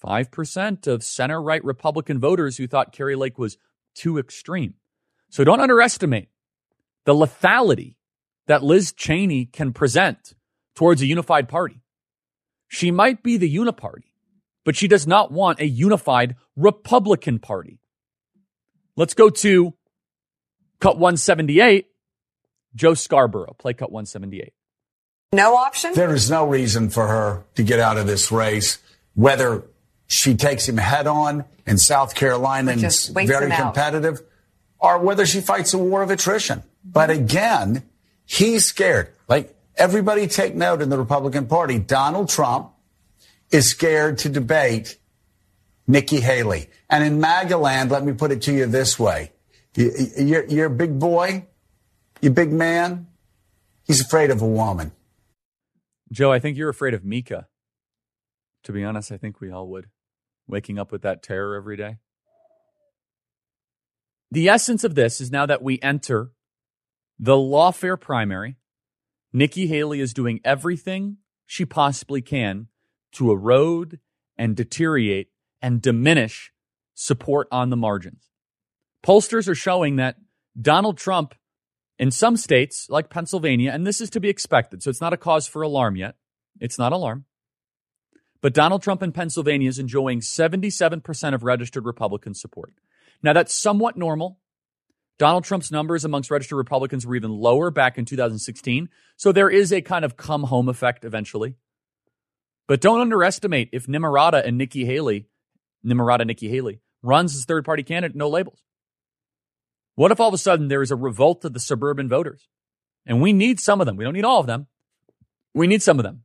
5% 0.04 0.88
of 0.88 1.04
center 1.04 1.42
right 1.42 1.64
Republican 1.64 2.20
voters 2.20 2.58
who 2.58 2.68
thought 2.68 2.92
Kari 2.92 3.16
Lake 3.16 3.38
was 3.38 3.58
too 3.94 4.18
extreme. 4.18 4.74
So 5.30 5.44
don't 5.44 5.62
underestimate 5.62 6.30
the 7.06 7.14
lethality 7.14 7.96
that 8.48 8.64
Liz 8.64 8.92
Cheney 8.92 9.46
can 9.46 9.72
present 9.72 10.34
towards 10.76 11.04
a 11.04 11.06
unified 11.06 11.48
party. 11.48 11.84
She 12.68 12.90
might 12.90 13.22
be 13.22 13.38
the 13.38 13.56
uniparty, 13.56 14.12
but 14.66 14.76
she 14.76 14.88
does 14.88 15.06
not 15.06 15.32
want 15.32 15.60
a 15.60 15.68
unified 15.68 16.38
Republican 16.56 17.38
Party. 17.38 17.80
Let's 18.96 19.14
go 19.14 19.30
to 19.30 19.74
cut 20.80 20.98
178 20.98 21.90
Joe 22.75 22.93
Scarborough, 22.93 23.55
play 23.57 23.73
cut 23.73 23.91
178. 23.91 24.53
No 25.34 25.55
option? 25.55 25.93
There 25.93 26.13
is 26.13 26.29
no 26.29 26.45
reason 26.45 26.89
for 26.89 27.07
her 27.07 27.45
to 27.55 27.63
get 27.63 27.79
out 27.79 27.97
of 27.97 28.05
this 28.05 28.31
race, 28.31 28.79
whether 29.13 29.63
she 30.07 30.36
takes 30.36 30.67
him 30.67 30.77
head 30.77 31.07
on 31.07 31.45
in 31.65 31.77
South 31.77 32.15
Carolina 32.15 32.71
and 32.71 32.84
it's 32.84 33.07
very 33.07 33.49
competitive, 33.49 34.15
out. 34.15 34.21
or 34.79 34.97
whether 34.99 35.25
she 35.25 35.39
fights 35.39 35.73
a 35.73 35.77
war 35.77 36.01
of 36.01 36.12
attrition. 36.12 36.63
But 36.84 37.10
mm-hmm. 37.10 37.23
again, 37.23 37.84
he's 38.25 38.65
scared. 38.65 39.13
Like 39.29 39.55
everybody 39.77 40.27
take 40.27 40.53
note 40.53 40.81
in 40.81 40.89
the 40.89 40.97
Republican 40.97 41.47
Party, 41.47 41.79
Donald 41.79 42.27
Trump 42.27 42.71
is 43.51 43.69
scared 43.69 44.17
to 44.19 44.29
debate 44.29 44.97
Nikki 45.88 46.19
Haley. 46.19 46.69
And 46.89 47.03
in 47.05 47.21
MAGA 47.21 47.57
land, 47.57 47.91
let 47.91 48.03
me 48.03 48.13
put 48.13 48.31
it 48.31 48.41
to 48.43 48.53
you 48.53 48.65
this 48.65 48.99
way. 48.99 49.31
You're, 49.75 50.45
you're 50.45 50.65
a 50.65 50.69
big 50.69 50.99
boy. 50.99 51.45
You 52.21 52.29
big 52.29 52.51
man, 52.51 53.07
he's 53.84 53.99
afraid 53.99 54.29
of 54.29 54.41
a 54.41 54.47
woman. 54.47 54.91
Joe, 56.12 56.31
I 56.31 56.39
think 56.39 56.55
you're 56.55 56.69
afraid 56.69 56.93
of 56.93 57.03
Mika. 57.03 57.47
To 58.65 58.71
be 58.71 58.84
honest, 58.84 59.12
I 59.12 59.17
think 59.17 59.41
we 59.41 59.49
all 59.51 59.67
would. 59.69 59.88
Waking 60.47 60.77
up 60.77 60.91
with 60.91 61.01
that 61.01 61.23
terror 61.23 61.55
every 61.55 61.77
day. 61.77 61.97
The 64.29 64.49
essence 64.49 64.84
of 64.84 64.95
this 64.95 65.19
is 65.19 65.31
now 65.31 65.45
that 65.47 65.63
we 65.63 65.79
enter 65.81 66.31
the 67.17 67.36
lawfare 67.36 67.99
primary, 67.99 68.57
Nikki 69.34 69.67
Haley 69.67 69.99
is 69.99 70.13
doing 70.13 70.41
everything 70.45 71.17
she 71.45 71.65
possibly 71.65 72.21
can 72.21 72.67
to 73.13 73.31
erode 73.31 73.99
and 74.38 74.55
deteriorate 74.55 75.29
and 75.62 75.81
diminish 75.81 76.51
support 76.93 77.47
on 77.51 77.69
the 77.69 77.77
margins. 77.77 78.29
Pollsters 79.03 79.47
are 79.47 79.55
showing 79.55 79.95
that 79.95 80.17
Donald 80.60 80.97
Trump 80.97 81.34
in 82.02 82.10
some 82.10 82.36
states, 82.36 82.88
like 82.90 83.12
Pennsylvania, 83.12 83.70
and 83.72 83.86
this 83.86 84.02
is 84.02 84.10
to 84.10 84.20
be 84.20 84.28
expected, 84.28 84.82
so 84.82 84.90
it's 84.90 85.02
not 85.02 85.14
a 85.14 85.18
cause 85.18 85.46
for 85.46 85.62
alarm 85.62 85.96
yet. 85.96 86.16
It's 86.60 86.80
not 86.80 86.94
alarm. 86.94 87.26
But 88.42 88.56
Donald 88.56 88.82
Trump 88.82 89.04
in 89.04 89.12
Pennsylvania 89.12 89.70
is 89.70 89.78
enjoying 89.78 90.22
77% 90.22 91.36
of 91.36 91.44
registered 91.44 91.86
Republican 91.86 92.34
support. 92.34 92.74
Now, 93.22 93.34
that's 93.34 93.54
somewhat 93.54 93.98
normal. 93.98 94.40
Donald 95.20 95.44
Trump's 95.44 95.70
numbers 95.70 96.04
amongst 96.04 96.32
registered 96.32 96.58
Republicans 96.58 97.06
were 97.06 97.16
even 97.16 97.30
lower 97.30 97.70
back 97.70 98.00
in 98.00 98.06
2016. 98.06 98.90
So 99.16 99.32
there 99.32 99.52
is 99.52 99.72
a 99.72 99.82
kind 99.82 100.04
of 100.04 100.18
come 100.18 100.46
home 100.46 100.70
effect 100.70 101.06
eventually. 101.06 101.54
But 102.68 102.82
don't 102.82 103.02
underestimate 103.02 103.70
if 103.74 103.86
Nimrata 103.86 104.44
and 104.44 104.58
Nikki 104.58 104.86
Haley, 104.86 105.28
Nimrata 105.86 106.26
Nikki 106.26 106.50
Haley, 106.50 106.82
runs 107.04 107.36
as 107.36 107.46
third 107.46 107.64
party 107.64 107.84
candidate, 107.84 108.18
no 108.18 108.28
labels. 108.28 108.64
What 109.95 110.12
if 110.12 110.19
all 110.19 110.30
of 110.30 110.34
a 110.34 110.38
sudden 110.38 110.67
there 110.67 110.82
is 110.82 110.91
a 110.91 110.95
revolt 110.95 111.43
of 111.45 111.54
the 111.54 111.60
suburban 111.60 112.08
voters? 112.10 112.47
And 113.06 113.21
we 113.21 113.34
need 113.34 113.60
some 113.60 113.82
of 113.82 113.86
them. 113.86 113.97
We 113.97 114.04
don't 114.04 114.13
need 114.13 114.25
all 114.25 114.39
of 114.39 114.47
them. 114.47 114.67
We 115.54 115.67
need 115.67 115.82
some 115.82 115.99
of 115.99 116.04
them. 116.04 116.23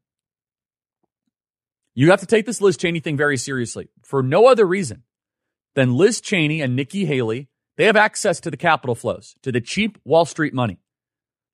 You 1.94 2.10
have 2.10 2.20
to 2.20 2.26
take 2.26 2.44
this 2.46 2.60
Liz 2.60 2.76
Cheney 2.76 3.00
thing 3.00 3.16
very 3.16 3.38
seriously 3.38 3.88
for 4.02 4.22
no 4.22 4.46
other 4.46 4.66
reason 4.66 5.02
than 5.74 5.94
Liz 5.94 6.20
Cheney 6.20 6.60
and 6.60 6.76
Nikki 6.76 7.06
Haley. 7.06 7.48
They 7.76 7.84
have 7.86 7.96
access 7.96 8.40
to 8.40 8.50
the 8.50 8.56
capital 8.56 8.94
flows, 8.94 9.34
to 9.42 9.50
the 9.50 9.60
cheap 9.60 9.98
Wall 10.04 10.24
Street 10.24 10.54
money. 10.54 10.78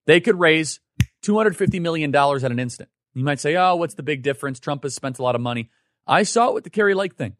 They 0.06 0.20
could 0.20 0.38
raise 0.38 0.80
$250 1.24 1.80
million 1.80 2.14
at 2.14 2.42
an 2.44 2.58
instant. 2.58 2.88
You 3.14 3.24
might 3.24 3.40
say, 3.40 3.56
oh, 3.56 3.76
what's 3.76 3.94
the 3.94 4.02
big 4.02 4.22
difference? 4.22 4.58
Trump 4.58 4.82
has 4.82 4.94
spent 4.94 5.18
a 5.18 5.22
lot 5.22 5.34
of 5.34 5.40
money. 5.40 5.70
I 6.06 6.24
saw 6.24 6.48
it 6.48 6.54
with 6.54 6.64
the 6.64 6.70
Kari 6.70 6.94
Lake 6.94 7.14
thing. 7.14 7.36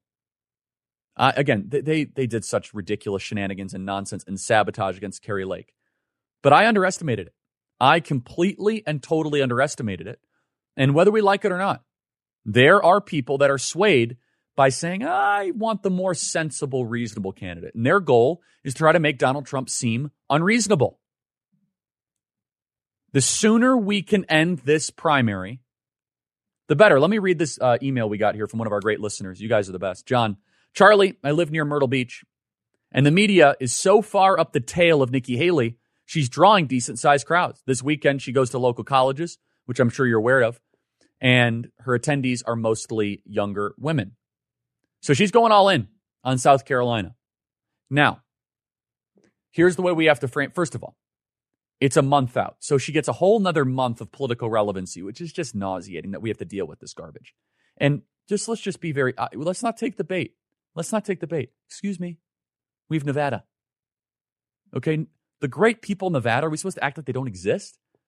Uh, 1.16 1.32
again, 1.36 1.66
they, 1.68 1.80
they, 1.80 2.04
they 2.04 2.26
did 2.26 2.44
such 2.44 2.72
ridiculous 2.72 3.22
shenanigans 3.22 3.74
and 3.74 3.84
nonsense 3.84 4.24
and 4.26 4.40
sabotage 4.40 4.96
against 4.96 5.22
Kari 5.22 5.44
Lake, 5.44 5.74
but 6.42 6.52
I 6.52 6.66
underestimated 6.66 7.28
it. 7.28 7.34
I 7.80 8.00
completely 8.00 8.82
and 8.86 9.02
totally 9.02 9.42
underestimated 9.42 10.06
it. 10.06 10.20
And 10.76 10.94
whether 10.94 11.10
we 11.10 11.20
like 11.20 11.44
it 11.44 11.52
or 11.52 11.58
not, 11.58 11.82
there 12.44 12.82
are 12.82 13.00
people 13.00 13.38
that 13.38 13.50
are 13.50 13.58
swayed 13.58 14.16
by 14.56 14.68
saying, 14.68 15.04
I 15.04 15.50
want 15.54 15.82
the 15.82 15.90
more 15.90 16.14
sensible, 16.14 16.86
reasonable 16.86 17.32
candidate. 17.32 17.74
And 17.74 17.84
their 17.86 18.00
goal 18.00 18.42
is 18.64 18.74
to 18.74 18.78
try 18.78 18.92
to 18.92 19.00
make 19.00 19.18
Donald 19.18 19.46
Trump 19.46 19.70
seem 19.70 20.10
unreasonable. 20.30 20.98
The 23.12 23.20
sooner 23.20 23.76
we 23.76 24.02
can 24.02 24.24
end 24.26 24.60
this 24.60 24.90
primary, 24.90 25.60
the 26.68 26.76
better. 26.76 26.98
Let 26.98 27.10
me 27.10 27.18
read 27.18 27.38
this 27.38 27.58
uh, 27.60 27.78
email 27.82 28.08
we 28.08 28.18
got 28.18 28.34
here 28.34 28.46
from 28.46 28.58
one 28.58 28.66
of 28.66 28.72
our 28.72 28.80
great 28.80 29.00
listeners. 29.00 29.40
You 29.40 29.48
guys 29.48 29.68
are 29.68 29.72
the 29.72 29.78
best. 29.78 30.06
John, 30.06 30.38
Charlie, 30.74 31.18
I 31.22 31.32
live 31.32 31.50
near 31.50 31.64
Myrtle 31.64 31.88
Beach, 31.88 32.24
and 32.90 33.04
the 33.04 33.10
media 33.10 33.56
is 33.60 33.72
so 33.72 34.00
far 34.00 34.38
up 34.38 34.52
the 34.52 34.60
tail 34.60 35.02
of 35.02 35.10
Nikki 35.10 35.36
Haley, 35.36 35.76
she's 36.06 36.28
drawing 36.28 36.66
decent 36.66 36.98
sized 36.98 37.26
crowds. 37.26 37.62
This 37.66 37.82
weekend, 37.82 38.22
she 38.22 38.32
goes 38.32 38.50
to 38.50 38.58
local 38.58 38.84
colleges, 38.84 39.38
which 39.66 39.80
I'm 39.80 39.90
sure 39.90 40.06
you're 40.06 40.18
aware 40.18 40.42
of, 40.42 40.60
and 41.20 41.68
her 41.80 41.98
attendees 41.98 42.42
are 42.46 42.56
mostly 42.56 43.22
younger 43.26 43.74
women. 43.78 44.16
So 45.02 45.14
she's 45.14 45.30
going 45.30 45.52
all 45.52 45.68
in 45.68 45.88
on 46.24 46.38
South 46.38 46.64
Carolina. 46.64 47.14
Now, 47.90 48.22
here's 49.50 49.76
the 49.76 49.82
way 49.82 49.92
we 49.92 50.06
have 50.06 50.20
to 50.20 50.28
frame. 50.28 50.52
First 50.52 50.74
of 50.74 50.82
all, 50.82 50.96
it's 51.80 51.96
a 51.96 52.02
month 52.02 52.36
out. 52.36 52.56
So 52.60 52.78
she 52.78 52.92
gets 52.92 53.08
a 53.08 53.12
whole 53.12 53.40
nother 53.40 53.64
month 53.64 54.00
of 54.00 54.12
political 54.12 54.48
relevancy, 54.48 55.02
which 55.02 55.20
is 55.20 55.32
just 55.32 55.54
nauseating 55.54 56.12
that 56.12 56.22
we 56.22 56.30
have 56.30 56.38
to 56.38 56.44
deal 56.44 56.66
with 56.66 56.78
this 56.78 56.94
garbage. 56.94 57.34
And 57.76 58.02
just 58.28 58.48
let's 58.48 58.60
just 58.60 58.80
be 58.80 58.92
very, 58.92 59.18
uh, 59.18 59.28
let's 59.34 59.62
not 59.62 59.76
take 59.76 59.96
the 59.96 60.04
bait. 60.04 60.36
Let's 60.74 60.92
not 60.92 61.04
take 61.04 61.20
the 61.20 61.26
bait. 61.26 61.50
Excuse 61.68 62.00
me. 62.00 62.18
We 62.88 62.96
have 62.96 63.04
Nevada. 63.04 63.44
Okay. 64.74 65.06
The 65.40 65.48
great 65.48 65.82
people 65.82 66.06
in 66.06 66.12
Nevada, 66.12 66.46
are 66.46 66.50
we 66.50 66.56
supposed 66.56 66.76
to 66.76 66.84
act 66.84 66.96
like 66.96 67.06
they 67.06 67.12
don't 67.12 67.26
exist? 67.26 67.78
I 67.94 67.98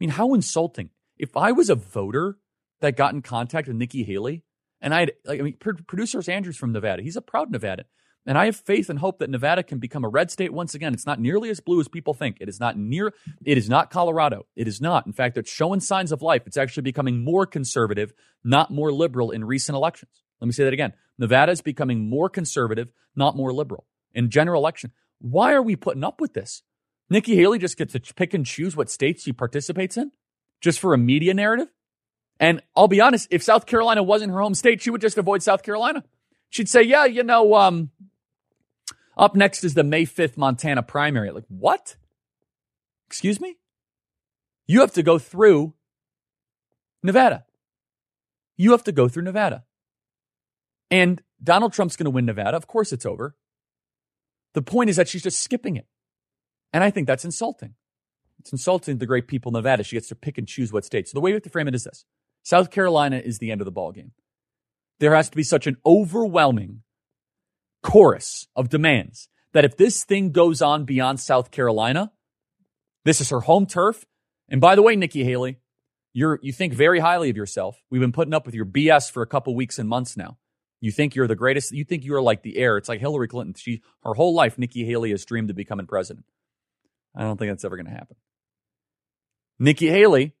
mean, 0.00 0.10
how 0.10 0.34
insulting. 0.34 0.90
If 1.16 1.36
I 1.36 1.52
was 1.52 1.70
a 1.70 1.74
voter 1.74 2.38
that 2.80 2.96
got 2.96 3.14
in 3.14 3.22
contact 3.22 3.68
with 3.68 3.76
Nikki 3.76 4.02
Haley 4.02 4.44
and 4.80 4.94
I 4.94 5.00
had, 5.00 5.12
like, 5.24 5.40
I 5.40 5.42
mean, 5.42 5.56
producers 5.56 6.28
Andrews 6.28 6.56
from 6.56 6.72
Nevada, 6.72 7.02
he's 7.02 7.16
a 7.16 7.22
proud 7.22 7.52
Nevadan. 7.52 7.84
And 8.24 8.38
I 8.38 8.44
have 8.44 8.56
faith 8.56 8.88
and 8.88 8.98
hope 8.98 9.18
that 9.18 9.30
Nevada 9.30 9.64
can 9.64 9.78
become 9.78 10.04
a 10.04 10.08
red 10.08 10.30
state 10.30 10.52
once 10.52 10.74
again. 10.74 10.94
It's 10.94 11.06
not 11.06 11.18
nearly 11.18 11.50
as 11.50 11.58
blue 11.58 11.80
as 11.80 11.88
people 11.88 12.14
think. 12.14 12.36
It 12.40 12.48
is 12.48 12.60
not 12.60 12.78
near, 12.78 13.12
it 13.44 13.58
is 13.58 13.68
not 13.68 13.90
Colorado. 13.90 14.46
It 14.54 14.68
is 14.68 14.80
not. 14.80 15.06
In 15.06 15.12
fact, 15.12 15.36
it's 15.36 15.50
showing 15.50 15.80
signs 15.80 16.12
of 16.12 16.22
life. 16.22 16.42
It's 16.46 16.56
actually 16.56 16.84
becoming 16.84 17.24
more 17.24 17.46
conservative, 17.46 18.12
not 18.44 18.70
more 18.70 18.92
liberal 18.92 19.32
in 19.32 19.44
recent 19.44 19.74
elections. 19.74 20.22
Let 20.42 20.46
me 20.48 20.52
say 20.52 20.64
that 20.64 20.72
again. 20.72 20.92
Nevada 21.18 21.52
is 21.52 21.60
becoming 21.60 22.10
more 22.10 22.28
conservative, 22.28 22.88
not 23.14 23.36
more 23.36 23.52
liberal 23.52 23.86
in 24.12 24.28
general 24.28 24.60
election. 24.60 24.90
Why 25.20 25.52
are 25.52 25.62
we 25.62 25.76
putting 25.76 26.02
up 26.02 26.20
with 26.20 26.34
this? 26.34 26.64
Nikki 27.08 27.36
Haley 27.36 27.60
just 27.60 27.76
gets 27.76 27.92
to 27.92 28.00
pick 28.14 28.34
and 28.34 28.44
choose 28.44 28.74
what 28.74 28.90
states 28.90 29.22
she 29.22 29.32
participates 29.32 29.96
in 29.96 30.10
just 30.60 30.80
for 30.80 30.94
a 30.94 30.98
media 30.98 31.32
narrative. 31.32 31.68
And 32.40 32.60
I'll 32.74 32.88
be 32.88 33.00
honest, 33.00 33.28
if 33.30 33.40
South 33.40 33.66
Carolina 33.66 34.02
wasn't 34.02 34.32
her 34.32 34.40
home 34.40 34.54
state, 34.54 34.82
she 34.82 34.90
would 34.90 35.00
just 35.00 35.16
avoid 35.16 35.44
South 35.44 35.62
Carolina. 35.62 36.02
She'd 36.50 36.68
say, 36.68 36.82
yeah, 36.82 37.04
you 37.04 37.22
know, 37.22 37.54
um, 37.54 37.90
up 39.16 39.36
next 39.36 39.62
is 39.62 39.74
the 39.74 39.84
May 39.84 40.06
5th 40.06 40.36
Montana 40.36 40.82
primary. 40.82 41.30
Like, 41.30 41.44
what? 41.46 41.94
Excuse 43.06 43.40
me? 43.40 43.58
You 44.66 44.80
have 44.80 44.92
to 44.94 45.04
go 45.04 45.20
through 45.20 45.74
Nevada. 47.00 47.44
You 48.56 48.72
have 48.72 48.82
to 48.84 48.92
go 48.92 49.06
through 49.06 49.22
Nevada. 49.22 49.62
And 50.92 51.22
Donald 51.42 51.72
Trump's 51.72 51.96
going 51.96 52.04
to 52.04 52.10
win 52.10 52.26
Nevada. 52.26 52.54
Of 52.54 52.66
course, 52.66 52.92
it's 52.92 53.06
over. 53.06 53.34
The 54.52 54.60
point 54.60 54.90
is 54.90 54.96
that 54.96 55.08
she's 55.08 55.22
just 55.22 55.40
skipping 55.40 55.76
it. 55.76 55.86
And 56.70 56.84
I 56.84 56.90
think 56.90 57.06
that's 57.06 57.24
insulting. 57.24 57.74
It's 58.38 58.52
insulting 58.52 58.96
to 58.96 58.98
the 58.98 59.06
great 59.06 59.26
people 59.26 59.50
in 59.50 59.54
Nevada. 59.54 59.84
She 59.84 59.96
gets 59.96 60.08
to 60.08 60.14
pick 60.14 60.36
and 60.36 60.46
choose 60.46 60.70
what 60.70 60.84
state. 60.84 61.08
So 61.08 61.14
the 61.14 61.22
way 61.22 61.30
we 61.30 61.34
have 61.34 61.42
to 61.44 61.50
frame 61.50 61.66
it 61.66 61.74
is 61.74 61.84
this 61.84 62.04
South 62.42 62.70
Carolina 62.70 63.16
is 63.16 63.38
the 63.38 63.50
end 63.50 63.62
of 63.62 63.64
the 63.64 63.72
ballgame. 63.72 64.10
There 65.00 65.14
has 65.14 65.30
to 65.30 65.36
be 65.36 65.42
such 65.42 65.66
an 65.66 65.78
overwhelming 65.86 66.82
chorus 67.82 68.46
of 68.54 68.68
demands 68.68 69.28
that 69.54 69.64
if 69.64 69.78
this 69.78 70.04
thing 70.04 70.30
goes 70.30 70.60
on 70.60 70.84
beyond 70.84 71.20
South 71.20 71.50
Carolina, 71.50 72.12
this 73.06 73.20
is 73.22 73.30
her 73.30 73.40
home 73.40 73.64
turf. 73.64 74.04
And 74.46 74.60
by 74.60 74.74
the 74.74 74.82
way, 74.82 74.94
Nikki 74.94 75.24
Haley, 75.24 75.58
you're, 76.12 76.38
you 76.42 76.52
think 76.52 76.74
very 76.74 77.00
highly 77.00 77.30
of 77.30 77.36
yourself. 77.36 77.82
We've 77.90 78.00
been 78.00 78.12
putting 78.12 78.34
up 78.34 78.44
with 78.44 78.54
your 78.54 78.66
BS 78.66 79.10
for 79.10 79.22
a 79.22 79.26
couple 79.26 79.54
weeks 79.54 79.78
and 79.78 79.88
months 79.88 80.16
now. 80.16 80.36
You 80.82 80.90
think 80.90 81.14
you're 81.14 81.28
the 81.28 81.36
greatest. 81.36 81.70
You 81.70 81.84
think 81.84 82.04
you're 82.04 82.20
like 82.20 82.42
the 82.42 82.58
heir. 82.58 82.76
It's 82.76 82.88
like 82.88 82.98
Hillary 82.98 83.28
Clinton. 83.28 83.54
She, 83.54 83.82
her 84.02 84.14
whole 84.14 84.34
life, 84.34 84.58
Nikki 84.58 84.84
Haley 84.84 85.12
has 85.12 85.24
dreamed 85.24 85.48
of 85.48 85.54
becoming 85.54 85.86
president. 85.86 86.26
I 87.14 87.22
don't 87.22 87.36
think 87.36 87.52
that's 87.52 87.64
ever 87.64 87.76
going 87.76 87.86
to 87.86 87.92
happen. 87.92 88.16
Nikki 89.60 89.86
Haley, 89.86 90.34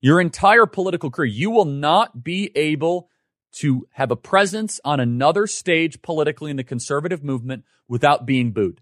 your 0.00 0.18
entire 0.18 0.64
political 0.64 1.10
career, 1.10 1.26
you 1.26 1.50
will 1.50 1.66
not 1.66 2.24
be 2.24 2.52
able 2.56 3.10
to 3.56 3.86
have 3.92 4.10
a 4.10 4.16
presence 4.16 4.80
on 4.82 4.98
another 4.98 5.46
stage 5.46 6.00
politically 6.00 6.50
in 6.50 6.56
the 6.56 6.64
conservative 6.64 7.22
movement 7.22 7.64
without 7.86 8.24
being 8.24 8.50
booed. 8.50 8.80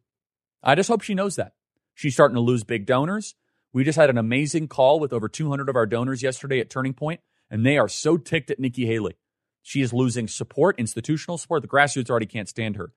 I 0.62 0.76
just 0.76 0.88
hope 0.88 1.02
she 1.02 1.14
knows 1.14 1.34
that. 1.34 1.54
She's 1.92 2.14
starting 2.14 2.36
to 2.36 2.40
lose 2.40 2.62
big 2.62 2.86
donors. 2.86 3.34
We 3.72 3.82
just 3.82 3.98
had 3.98 4.10
an 4.10 4.18
amazing 4.18 4.68
call 4.68 5.00
with 5.00 5.12
over 5.12 5.28
200 5.28 5.68
of 5.68 5.74
our 5.74 5.86
donors 5.86 6.22
yesterday 6.22 6.60
at 6.60 6.70
Turning 6.70 6.94
Point, 6.94 7.20
and 7.50 7.66
they 7.66 7.78
are 7.78 7.88
so 7.88 8.16
ticked 8.16 8.52
at 8.52 8.60
Nikki 8.60 8.86
Haley. 8.86 9.16
She 9.62 9.80
is 9.80 9.92
losing 9.92 10.28
support, 10.28 10.78
institutional 10.78 11.38
support. 11.38 11.62
The 11.62 11.68
grassroots 11.68 12.10
already 12.10 12.26
can't 12.26 12.48
stand 12.48 12.76
her. 12.76 12.92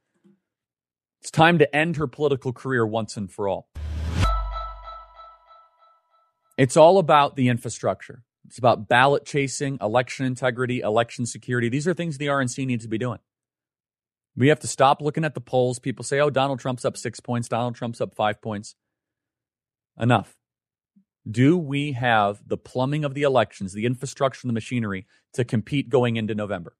It's 1.22 1.32
time 1.32 1.60
to 1.60 1.76
end 1.76 1.98
her 1.98 2.08
political 2.08 2.54
career 2.54 2.86
once 2.86 3.18
and 3.18 3.32
for 3.32 3.48
all. 3.48 3.68
It's 6.58 6.78
all 6.78 6.98
about 6.98 7.36
the 7.36 7.50
infrastructure. 7.50 8.24
It's 8.48 8.58
about 8.58 8.88
ballot 8.88 9.26
chasing, 9.26 9.78
election 9.82 10.26
integrity, 10.26 10.80
election 10.80 11.26
security. 11.26 11.70
These 11.70 11.88
are 11.88 11.94
things 11.94 12.18
the 12.18 12.28
RNC 12.28 12.66
needs 12.66 12.84
to 12.84 12.90
be 12.90 12.98
doing. 12.98 13.20
We 14.38 14.50
have 14.50 14.60
to 14.60 14.68
stop 14.68 15.02
looking 15.02 15.26
at 15.26 15.34
the 15.34 15.42
polls. 15.42 15.80
People 15.80 16.04
say, 16.04 16.20
oh, 16.20 16.30
Donald 16.30 16.60
Trump's 16.60 16.86
up 16.86 16.98
six 16.98 17.20
points, 17.20 17.48
Donald 17.48 17.76
Trump's 17.76 18.02
up 18.02 18.14
five 18.16 18.42
points. 18.42 18.76
Enough. 20.00 20.36
Do 21.30 21.58
we 21.58 21.94
have 21.94 22.48
the 22.48 22.58
plumbing 22.58 23.04
of 23.04 23.14
the 23.14 23.24
elections, 23.24 23.74
the 23.74 23.86
infrastructure, 23.86 24.42
and 24.44 24.50
the 24.50 24.54
machinery 24.54 25.08
to 25.34 25.44
compete 25.44 25.90
going 25.90 26.18
into 26.18 26.36
November? 26.36 26.76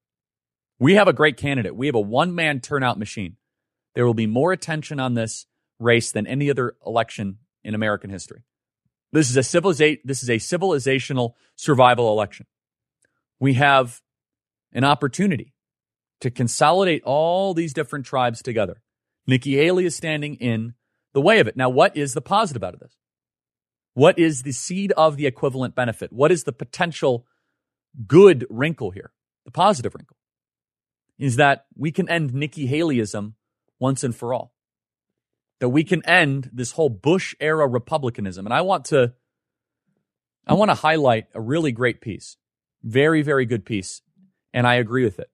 We 0.78 0.94
have 0.94 1.08
a 1.08 1.12
great 1.12 1.36
candidate. 1.36 1.74
We 1.74 1.86
have 1.86 1.94
a 1.94 2.00
one 2.00 2.34
man 2.34 2.60
turnout 2.60 2.98
machine. 2.98 3.36
There 3.94 4.06
will 4.06 4.14
be 4.14 4.26
more 4.26 4.52
attention 4.52 5.00
on 5.00 5.14
this 5.14 5.46
race 5.78 6.12
than 6.12 6.26
any 6.26 6.50
other 6.50 6.76
election 6.84 7.38
in 7.64 7.74
American 7.74 8.10
history. 8.10 8.42
This 9.12 9.30
is 9.30 9.36
a 9.36 9.40
civiliza- 9.40 10.00
this 10.04 10.22
is 10.22 10.30
a 10.30 10.36
civilizational 10.36 11.32
survival 11.56 12.12
election. 12.12 12.46
We 13.40 13.54
have 13.54 14.02
an 14.72 14.84
opportunity 14.84 15.54
to 16.20 16.30
consolidate 16.30 17.02
all 17.04 17.54
these 17.54 17.72
different 17.72 18.06
tribes 18.06 18.42
together. 18.42 18.82
Nikki 19.26 19.56
Haley 19.56 19.86
is 19.86 19.96
standing 19.96 20.34
in 20.36 20.74
the 21.12 21.20
way 21.20 21.40
of 21.40 21.48
it. 21.48 21.56
Now, 21.56 21.68
what 21.68 21.96
is 21.96 22.14
the 22.14 22.20
positive 22.20 22.62
out 22.62 22.74
of 22.74 22.80
this? 22.80 22.96
What 23.96 24.18
is 24.18 24.42
the 24.42 24.52
seed 24.52 24.92
of 24.92 25.16
the 25.16 25.24
equivalent 25.24 25.74
benefit? 25.74 26.12
What 26.12 26.30
is 26.30 26.44
the 26.44 26.52
potential 26.52 27.24
good 28.06 28.46
wrinkle 28.50 28.90
here? 28.90 29.10
The 29.46 29.50
positive 29.50 29.94
wrinkle 29.94 30.18
is 31.18 31.36
that 31.36 31.64
we 31.74 31.90
can 31.90 32.06
end 32.06 32.34
Nikki 32.34 32.68
Haleyism 32.68 33.32
once 33.80 34.04
and 34.04 34.14
for 34.14 34.34
all 34.34 34.52
that 35.60 35.70
we 35.70 35.82
can 35.82 36.04
end 36.04 36.50
this 36.52 36.72
whole 36.72 36.90
Bush 36.90 37.34
era 37.40 37.66
republicanism. 37.66 38.44
And 38.44 38.52
I 38.52 38.60
want 38.60 38.84
to 38.86 39.14
I 40.46 40.52
want 40.52 40.70
to 40.70 40.74
highlight 40.74 41.28
a 41.32 41.40
really 41.40 41.72
great 41.72 42.02
piece. 42.02 42.36
Very, 42.82 43.22
very 43.22 43.46
good 43.46 43.64
piece. 43.64 44.02
And 44.52 44.66
I 44.66 44.74
agree 44.74 45.04
with 45.04 45.18
it. 45.18 45.30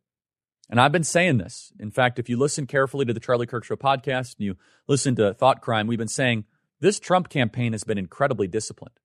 And 0.70 0.80
I've 0.80 0.92
been 0.92 1.02
saying 1.02 1.38
this. 1.38 1.72
In 1.80 1.90
fact, 1.90 2.20
if 2.20 2.28
you 2.28 2.38
listen 2.38 2.68
carefully 2.68 3.06
to 3.06 3.12
the 3.12 3.18
Charlie 3.18 3.48
Kirk 3.48 3.64
Show 3.64 3.74
podcast 3.74 4.36
and 4.38 4.46
you 4.46 4.56
listen 4.86 5.16
to 5.16 5.34
Thought 5.34 5.62
Crime, 5.62 5.88
we've 5.88 5.98
been 5.98 6.06
saying 6.06 6.44
this 6.82 6.98
Trump 6.98 7.28
campaign 7.28 7.72
has 7.72 7.84
been 7.84 7.96
incredibly 7.96 8.48
disciplined. 8.48 8.98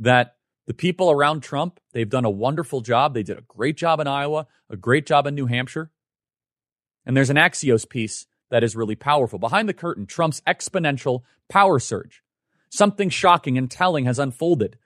That 0.00 0.36
the 0.66 0.72
people 0.72 1.10
around 1.10 1.42
Trump, 1.42 1.78
they've 1.92 2.08
done 2.08 2.24
a 2.24 2.30
wonderful 2.30 2.80
job. 2.80 3.12
They 3.12 3.22
did 3.22 3.38
a 3.38 3.42
great 3.42 3.76
job 3.76 4.00
in 4.00 4.06
Iowa, 4.06 4.46
a 4.70 4.76
great 4.76 5.06
job 5.06 5.26
in 5.26 5.34
New 5.34 5.44
Hampshire. 5.44 5.90
And 7.04 7.14
there's 7.14 7.28
an 7.28 7.36
Axios 7.36 7.86
piece 7.86 8.24
that 8.50 8.64
is 8.64 8.74
really 8.74 8.96
powerful. 8.96 9.38
Behind 9.38 9.68
the 9.68 9.74
curtain, 9.74 10.06
Trump's 10.06 10.40
exponential 10.48 11.20
power 11.50 11.78
surge. 11.78 12.22
Something 12.70 13.10
shocking 13.10 13.58
and 13.58 13.70
telling 13.70 14.06
has 14.06 14.18
unfolded 14.18 14.78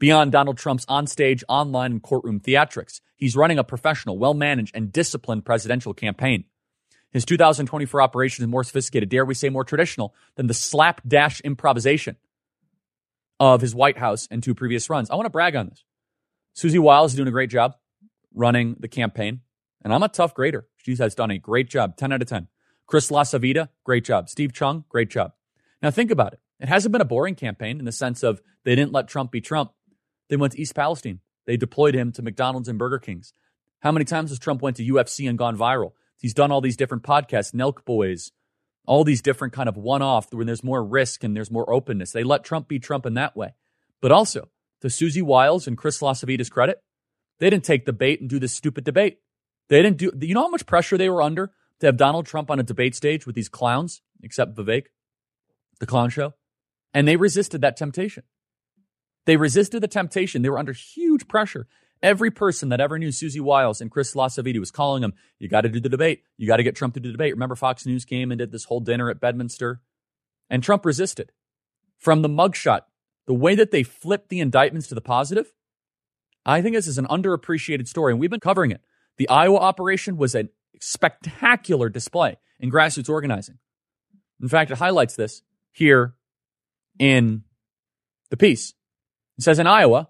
beyond 0.00 0.32
Donald 0.32 0.58
Trump's 0.58 0.86
onstage, 0.86 1.44
online, 1.48 1.92
and 1.92 2.02
courtroom 2.02 2.40
theatrics. 2.40 3.00
He's 3.14 3.36
running 3.36 3.60
a 3.60 3.64
professional, 3.64 4.18
well 4.18 4.34
managed, 4.34 4.74
and 4.74 4.92
disciplined 4.92 5.44
presidential 5.44 5.94
campaign. 5.94 6.46
His 7.12 7.24
2024 7.24 8.00
operation 8.00 8.44
is 8.44 8.48
more 8.48 8.64
sophisticated, 8.64 9.08
dare 9.08 9.24
we 9.24 9.34
say 9.34 9.48
more 9.48 9.64
traditional, 9.64 10.14
than 10.36 10.46
the 10.46 10.54
slapdash 10.54 11.40
improvisation 11.40 12.16
of 13.40 13.60
his 13.60 13.74
White 13.74 13.98
House 13.98 14.28
and 14.30 14.42
two 14.42 14.54
previous 14.54 14.88
runs. 14.88 15.10
I 15.10 15.16
want 15.16 15.26
to 15.26 15.30
brag 15.30 15.56
on 15.56 15.68
this. 15.68 15.84
Susie 16.52 16.78
Wiles 16.78 17.12
is 17.12 17.16
doing 17.16 17.28
a 17.28 17.32
great 17.32 17.50
job 17.50 17.74
running 18.34 18.76
the 18.78 18.88
campaign, 18.88 19.40
and 19.82 19.92
I'm 19.92 20.02
a 20.02 20.08
tough 20.08 20.34
grader. 20.34 20.66
She 20.76 20.94
has 20.96 21.14
done 21.14 21.30
a 21.30 21.38
great 21.38 21.68
job, 21.68 21.96
10 21.96 22.12
out 22.12 22.22
of 22.22 22.28
10. 22.28 22.48
Chris 22.86 23.10
LaCivita, 23.10 23.68
great 23.84 24.04
job. 24.04 24.28
Steve 24.28 24.52
Cheung, 24.52 24.84
great 24.88 25.10
job. 25.10 25.32
Now 25.82 25.90
think 25.90 26.10
about 26.10 26.32
it. 26.32 26.40
It 26.60 26.68
hasn't 26.68 26.92
been 26.92 27.00
a 27.00 27.06
boring 27.06 27.34
campaign 27.34 27.78
in 27.78 27.84
the 27.86 27.92
sense 27.92 28.22
of 28.22 28.40
they 28.64 28.76
didn't 28.76 28.92
let 28.92 29.08
Trump 29.08 29.32
be 29.32 29.40
Trump. 29.40 29.72
They 30.28 30.36
went 30.36 30.52
to 30.52 30.60
East 30.60 30.74
Palestine. 30.74 31.20
They 31.46 31.56
deployed 31.56 31.94
him 31.94 32.12
to 32.12 32.22
McDonald's 32.22 32.68
and 32.68 32.78
Burger 32.78 32.98
Kings. 32.98 33.32
How 33.80 33.90
many 33.90 34.04
times 34.04 34.30
has 34.30 34.38
Trump 34.38 34.60
went 34.60 34.76
to 34.76 34.84
UFC 34.84 35.28
and 35.28 35.38
gone 35.38 35.56
viral? 35.56 35.92
He's 36.20 36.34
done 36.34 36.52
all 36.52 36.60
these 36.60 36.76
different 36.76 37.02
podcasts, 37.02 37.54
Nelk 37.54 37.84
Boys, 37.84 38.30
all 38.86 39.04
these 39.04 39.22
different 39.22 39.54
kind 39.54 39.68
of 39.68 39.76
one-off 39.76 40.32
when 40.32 40.46
there's 40.46 40.62
more 40.62 40.84
risk 40.84 41.24
and 41.24 41.34
there's 41.34 41.50
more 41.50 41.72
openness. 41.72 42.12
They 42.12 42.22
let 42.22 42.44
Trump 42.44 42.68
be 42.68 42.78
Trump 42.78 43.06
in 43.06 43.14
that 43.14 43.34
way. 43.34 43.54
But 44.02 44.12
also, 44.12 44.50
to 44.82 44.90
Susie 44.90 45.22
Wiles 45.22 45.66
and 45.66 45.78
Chris 45.78 46.00
LaCivita's 46.00 46.50
credit, 46.50 46.82
they 47.38 47.48
didn't 47.48 47.64
take 47.64 47.86
the 47.86 47.92
bait 47.94 48.20
and 48.20 48.28
do 48.28 48.38
this 48.38 48.52
stupid 48.52 48.84
debate. 48.84 49.18
They 49.68 49.82
didn't 49.82 49.96
do, 49.96 50.12
you 50.20 50.34
know 50.34 50.42
how 50.42 50.48
much 50.50 50.66
pressure 50.66 50.98
they 50.98 51.08
were 51.08 51.22
under 51.22 51.52
to 51.80 51.86
have 51.86 51.96
Donald 51.96 52.26
Trump 52.26 52.50
on 52.50 52.60
a 52.60 52.64
debate 52.64 52.94
stage 52.94 53.26
with 53.26 53.34
these 53.34 53.48
clowns, 53.48 54.02
except 54.22 54.54
Vivek, 54.54 54.86
the 55.78 55.86
clown 55.86 56.10
show? 56.10 56.34
And 56.92 57.08
they 57.08 57.16
resisted 57.16 57.62
that 57.62 57.76
temptation. 57.78 58.24
They 59.24 59.36
resisted 59.36 59.82
the 59.82 59.88
temptation. 59.88 60.42
They 60.42 60.50
were 60.50 60.58
under 60.58 60.72
huge 60.72 61.28
pressure. 61.28 61.66
Every 62.02 62.30
person 62.30 62.70
that 62.70 62.80
ever 62.80 62.98
knew 62.98 63.12
Susie 63.12 63.40
Wiles 63.40 63.80
and 63.80 63.90
Chris 63.90 64.14
LaCivita 64.14 64.58
was 64.58 64.70
calling 64.70 65.02
them, 65.02 65.12
you 65.38 65.48
got 65.48 65.62
to 65.62 65.68
do 65.68 65.80
the 65.80 65.88
debate. 65.88 66.22
You 66.38 66.46
got 66.46 66.56
to 66.56 66.62
get 66.62 66.74
Trump 66.74 66.94
to 66.94 67.00
do 67.00 67.08
the 67.08 67.12
debate. 67.12 67.34
Remember, 67.34 67.56
Fox 67.56 67.84
News 67.84 68.04
came 68.04 68.30
and 68.30 68.38
did 68.38 68.52
this 68.52 68.64
whole 68.64 68.80
dinner 68.80 69.10
at 69.10 69.20
Bedminster? 69.20 69.82
And 70.48 70.62
Trump 70.62 70.86
resisted. 70.86 71.32
From 71.98 72.22
the 72.22 72.28
mugshot, 72.28 72.82
the 73.26 73.34
way 73.34 73.54
that 73.54 73.70
they 73.70 73.82
flipped 73.82 74.30
the 74.30 74.40
indictments 74.40 74.88
to 74.88 74.94
the 74.94 75.02
positive, 75.02 75.52
I 76.46 76.62
think 76.62 76.74
this 76.74 76.86
is 76.86 76.96
an 76.96 77.06
underappreciated 77.06 77.86
story, 77.86 78.12
and 78.12 78.20
we've 78.20 78.30
been 78.30 78.40
covering 78.40 78.70
it. 78.70 78.80
The 79.18 79.28
Iowa 79.28 79.58
operation 79.58 80.16
was 80.16 80.34
a 80.34 80.48
spectacular 80.80 81.90
display 81.90 82.38
in 82.58 82.70
grassroots 82.70 83.10
organizing. 83.10 83.58
In 84.40 84.48
fact, 84.48 84.70
it 84.70 84.78
highlights 84.78 85.16
this 85.16 85.42
here 85.70 86.14
in 86.98 87.44
the 88.30 88.36
piece. 88.36 88.74
It 89.36 89.44
says 89.44 89.58
in 89.58 89.66
Iowa, 89.66 90.08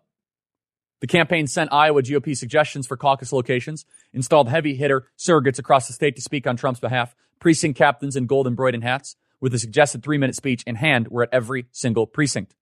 the 1.00 1.06
campaign 1.06 1.46
sent 1.46 1.72
Iowa 1.72 2.02
GOP 2.02 2.36
suggestions 2.36 2.86
for 2.86 2.96
caucus 2.96 3.32
locations, 3.32 3.84
installed 4.12 4.48
heavy 4.48 4.74
hitter 4.74 5.06
surrogates 5.18 5.58
across 5.58 5.86
the 5.86 5.92
state 5.92 6.16
to 6.16 6.22
speak 6.22 6.46
on 6.46 6.56
Trump's 6.56 6.80
behalf, 6.80 7.14
precinct 7.38 7.78
captains 7.78 8.16
in 8.16 8.26
gold 8.26 8.46
embroidered 8.46 8.82
hats 8.82 9.16
with 9.40 9.54
a 9.54 9.58
suggested 9.58 10.02
three 10.02 10.18
minute 10.18 10.36
speech 10.36 10.62
in 10.66 10.76
hand 10.76 11.08
were 11.08 11.22
at 11.22 11.30
every 11.32 11.66
single 11.72 12.06
precinct. 12.06 12.54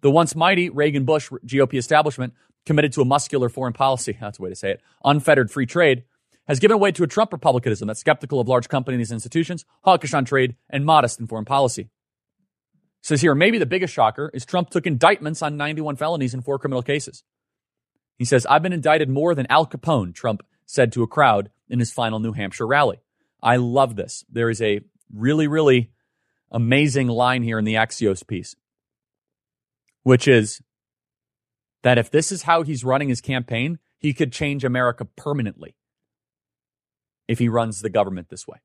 The 0.00 0.10
once 0.10 0.34
mighty 0.34 0.70
Reagan 0.70 1.04
Bush 1.04 1.30
GOP 1.44 1.74
establishment, 1.74 2.34
committed 2.64 2.92
to 2.94 3.02
a 3.02 3.04
muscular 3.04 3.48
foreign 3.48 3.74
policy, 3.74 4.16
that's 4.20 4.38
the 4.38 4.42
way 4.42 4.50
to 4.50 4.56
say 4.56 4.72
it, 4.72 4.80
unfettered 5.04 5.50
free 5.50 5.66
trade, 5.66 6.04
has 6.48 6.60
given 6.60 6.78
way 6.78 6.92
to 6.92 7.02
a 7.02 7.08
Trump 7.08 7.32
republicanism 7.32 7.88
that's 7.88 8.00
skeptical 8.00 8.40
of 8.40 8.48
large 8.48 8.68
companies 8.68 9.10
and 9.10 9.16
institutions, 9.16 9.64
hawkish 9.84 10.14
on 10.14 10.24
trade, 10.24 10.56
and 10.70 10.86
modest 10.86 11.20
in 11.20 11.26
foreign 11.26 11.44
policy. 11.44 11.90
Says 13.02 13.20
here, 13.20 13.34
maybe 13.34 13.58
the 13.58 13.66
biggest 13.66 13.92
shocker 13.92 14.30
is 14.32 14.44
Trump 14.44 14.70
took 14.70 14.86
indictments 14.86 15.42
on 15.42 15.56
91 15.56 15.96
felonies 15.96 16.34
in 16.34 16.42
four 16.42 16.58
criminal 16.58 16.82
cases. 16.82 17.22
He 18.16 18.24
says, 18.24 18.46
I've 18.46 18.62
been 18.62 18.72
indicted 18.72 19.08
more 19.08 19.34
than 19.34 19.46
Al 19.50 19.66
Capone, 19.66 20.14
Trump 20.14 20.42
said 20.64 20.92
to 20.92 21.02
a 21.02 21.06
crowd 21.06 21.50
in 21.68 21.78
his 21.78 21.92
final 21.92 22.18
New 22.18 22.32
Hampshire 22.32 22.66
rally. 22.66 23.00
I 23.42 23.56
love 23.56 23.96
this. 23.96 24.24
There 24.30 24.50
is 24.50 24.62
a 24.62 24.80
really, 25.12 25.46
really 25.46 25.90
amazing 26.50 27.08
line 27.08 27.42
here 27.42 27.58
in 27.58 27.64
the 27.64 27.74
Axios 27.74 28.26
piece, 28.26 28.56
which 30.02 30.26
is 30.26 30.62
that 31.82 31.98
if 31.98 32.10
this 32.10 32.32
is 32.32 32.42
how 32.42 32.62
he's 32.62 32.84
running 32.84 33.08
his 33.08 33.20
campaign, 33.20 33.78
he 33.98 34.12
could 34.12 34.32
change 34.32 34.64
America 34.64 35.04
permanently 35.04 35.76
if 37.28 37.38
he 37.38 37.48
runs 37.48 37.80
the 37.80 37.90
government 37.90 38.28
this 38.28 38.46
way. 38.46 38.58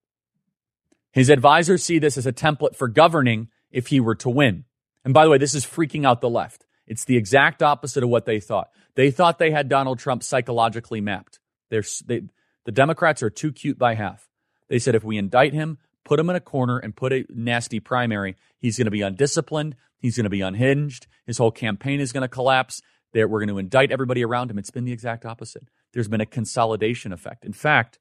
His 1.12 1.30
advisors 1.30 1.84
see 1.84 2.00
this 2.00 2.18
as 2.18 2.26
a 2.26 2.34
template 2.34 2.76
for 2.76 2.88
governing 2.88 3.50
if 3.70 3.88
he 3.88 4.00
were 4.00 4.16
to 4.16 4.30
win. 4.30 4.66
And 5.04 5.14
by 5.14 5.26
the 5.26 5.32
way, 5.32 5.38
this 5.38 5.56
is 5.56 5.66
freaking 5.66 6.06
out 6.06 6.22
the 6.22 6.30
left. 6.30 6.66
It's 6.88 7.06
the 7.06 7.18
exact 7.18 7.62
opposite 7.62 8.04
of 8.04 8.10
what 8.10 8.26
they 8.26 8.40
thought. 8.40 8.70
They 8.96 9.12
thought 9.12 9.40
they 9.40 9.52
had 9.52 9.70
Donald 9.70 10.00
Trump 10.00 10.24
psychologically 10.24 11.02
mapped. 11.02 11.40
They're, 11.70 11.84
they, 12.06 12.24
the 12.66 12.72
Democrats 12.72 13.24
are 13.24 13.30
too 13.30 13.52
cute 13.52 13.78
by 13.78 13.96
half. 13.96 14.28
They 14.68 14.80
said 14.80 14.96
if 14.96 15.04
we 15.04 15.18
indict 15.18 15.54
him, 15.54 15.78
put 16.04 16.20
him 16.20 16.30
in 16.30 16.36
a 16.36 16.42
corner, 16.42 16.78
and 16.78 16.96
put 16.96 17.14
a 17.14 17.26
nasty 17.30 17.80
primary, 17.80 18.36
he's 18.60 18.78
going 18.78 18.86
to 18.86 18.92
be 18.92 19.02
undisciplined. 19.02 19.76
He's 19.98 20.18
going 20.18 20.26
to 20.26 20.30
be 20.30 20.42
unhinged. 20.42 21.08
His 21.26 21.38
whole 21.38 21.52
campaign 21.52 22.00
is 22.00 22.12
going 22.12 22.22
to 22.22 22.28
collapse. 22.28 22.82
They're, 23.14 23.28
we're 23.28 23.40
going 23.40 23.50
to 23.50 23.60
indict 23.60 23.92
everybody 23.92 24.24
around 24.24 24.50
him. 24.50 24.58
It's 24.58 24.72
been 24.72 24.86
the 24.86 24.92
exact 24.92 25.26
opposite. 25.26 25.68
There's 25.94 26.08
been 26.08 26.22
a 26.22 26.26
consolidation 26.26 27.14
effect. 27.14 27.46
In 27.46 27.54
fact, 27.54 28.00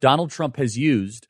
Donald 0.00 0.30
Trump 0.30 0.56
has 0.56 0.78
used 0.78 1.28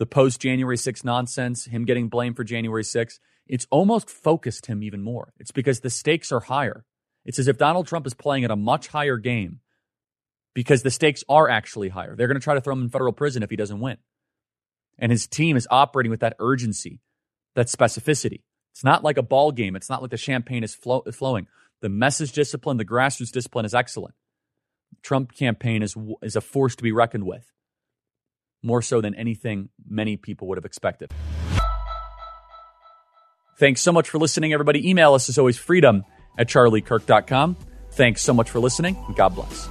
the 0.00 0.06
post 0.06 0.40
January 0.40 0.78
6 0.78 1.04
nonsense, 1.04 1.66
him 1.66 1.84
getting 1.84 2.08
blamed 2.08 2.34
for 2.34 2.42
January 2.42 2.82
6, 2.82 3.20
it's 3.46 3.66
almost 3.70 4.08
focused 4.08 4.64
him 4.64 4.82
even 4.82 5.02
more. 5.02 5.34
It's 5.38 5.50
because 5.50 5.80
the 5.80 5.90
stakes 5.90 6.32
are 6.32 6.40
higher. 6.40 6.86
It's 7.30 7.38
as 7.38 7.46
if 7.46 7.58
Donald 7.58 7.86
Trump 7.86 8.08
is 8.08 8.14
playing 8.14 8.42
at 8.42 8.50
a 8.50 8.56
much 8.56 8.88
higher 8.88 9.16
game 9.16 9.60
because 10.52 10.82
the 10.82 10.90
stakes 10.90 11.22
are 11.28 11.48
actually 11.48 11.88
higher. 11.88 12.16
They're 12.16 12.26
going 12.26 12.40
to 12.40 12.42
try 12.42 12.54
to 12.54 12.60
throw 12.60 12.72
him 12.72 12.82
in 12.82 12.88
federal 12.88 13.12
prison 13.12 13.44
if 13.44 13.50
he 13.50 13.54
doesn't 13.54 13.78
win. 13.78 13.98
And 14.98 15.12
his 15.12 15.28
team 15.28 15.56
is 15.56 15.68
operating 15.70 16.10
with 16.10 16.18
that 16.22 16.34
urgency, 16.40 16.98
that 17.54 17.68
specificity. 17.68 18.42
It's 18.72 18.82
not 18.82 19.04
like 19.04 19.16
a 19.16 19.22
ball 19.22 19.52
game. 19.52 19.76
It's 19.76 19.88
not 19.88 20.02
like 20.02 20.10
the 20.10 20.16
champagne 20.16 20.64
is 20.64 20.74
flow- 20.74 21.04
flowing. 21.12 21.46
The 21.82 21.88
message 21.88 22.32
discipline, 22.32 22.78
the 22.78 22.84
grassroots 22.84 23.30
discipline 23.30 23.64
is 23.64 23.76
excellent. 23.76 24.16
Trump 25.04 25.32
campaign 25.32 25.84
is, 25.84 25.96
is 26.22 26.34
a 26.34 26.40
force 26.40 26.74
to 26.74 26.82
be 26.82 26.90
reckoned 26.90 27.26
with, 27.26 27.52
more 28.60 28.82
so 28.82 29.00
than 29.00 29.14
anything 29.14 29.68
many 29.88 30.16
people 30.16 30.48
would 30.48 30.58
have 30.58 30.64
expected. 30.64 31.14
Thanks 33.60 33.82
so 33.82 33.92
much 33.92 34.08
for 34.10 34.18
listening, 34.18 34.52
everybody. 34.52 34.90
Email 34.90 35.14
us 35.14 35.28
as 35.28 35.38
always, 35.38 35.56
freedom 35.56 36.04
at 36.38 36.48
charliekirk.com. 36.48 37.56
Thanks 37.92 38.22
so 38.22 38.32
much 38.32 38.50
for 38.50 38.60
listening, 38.60 38.96
and 39.06 39.16
God 39.16 39.34
bless. 39.34 39.68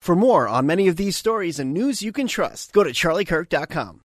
For 0.00 0.14
more 0.14 0.46
on 0.46 0.66
many 0.66 0.86
of 0.86 0.94
these 0.96 1.16
stories 1.16 1.58
and 1.58 1.74
news 1.74 2.00
you 2.00 2.12
can 2.12 2.28
trust, 2.28 2.72
go 2.72 2.84
to 2.84 2.90
charliekirk.com. 2.90 4.02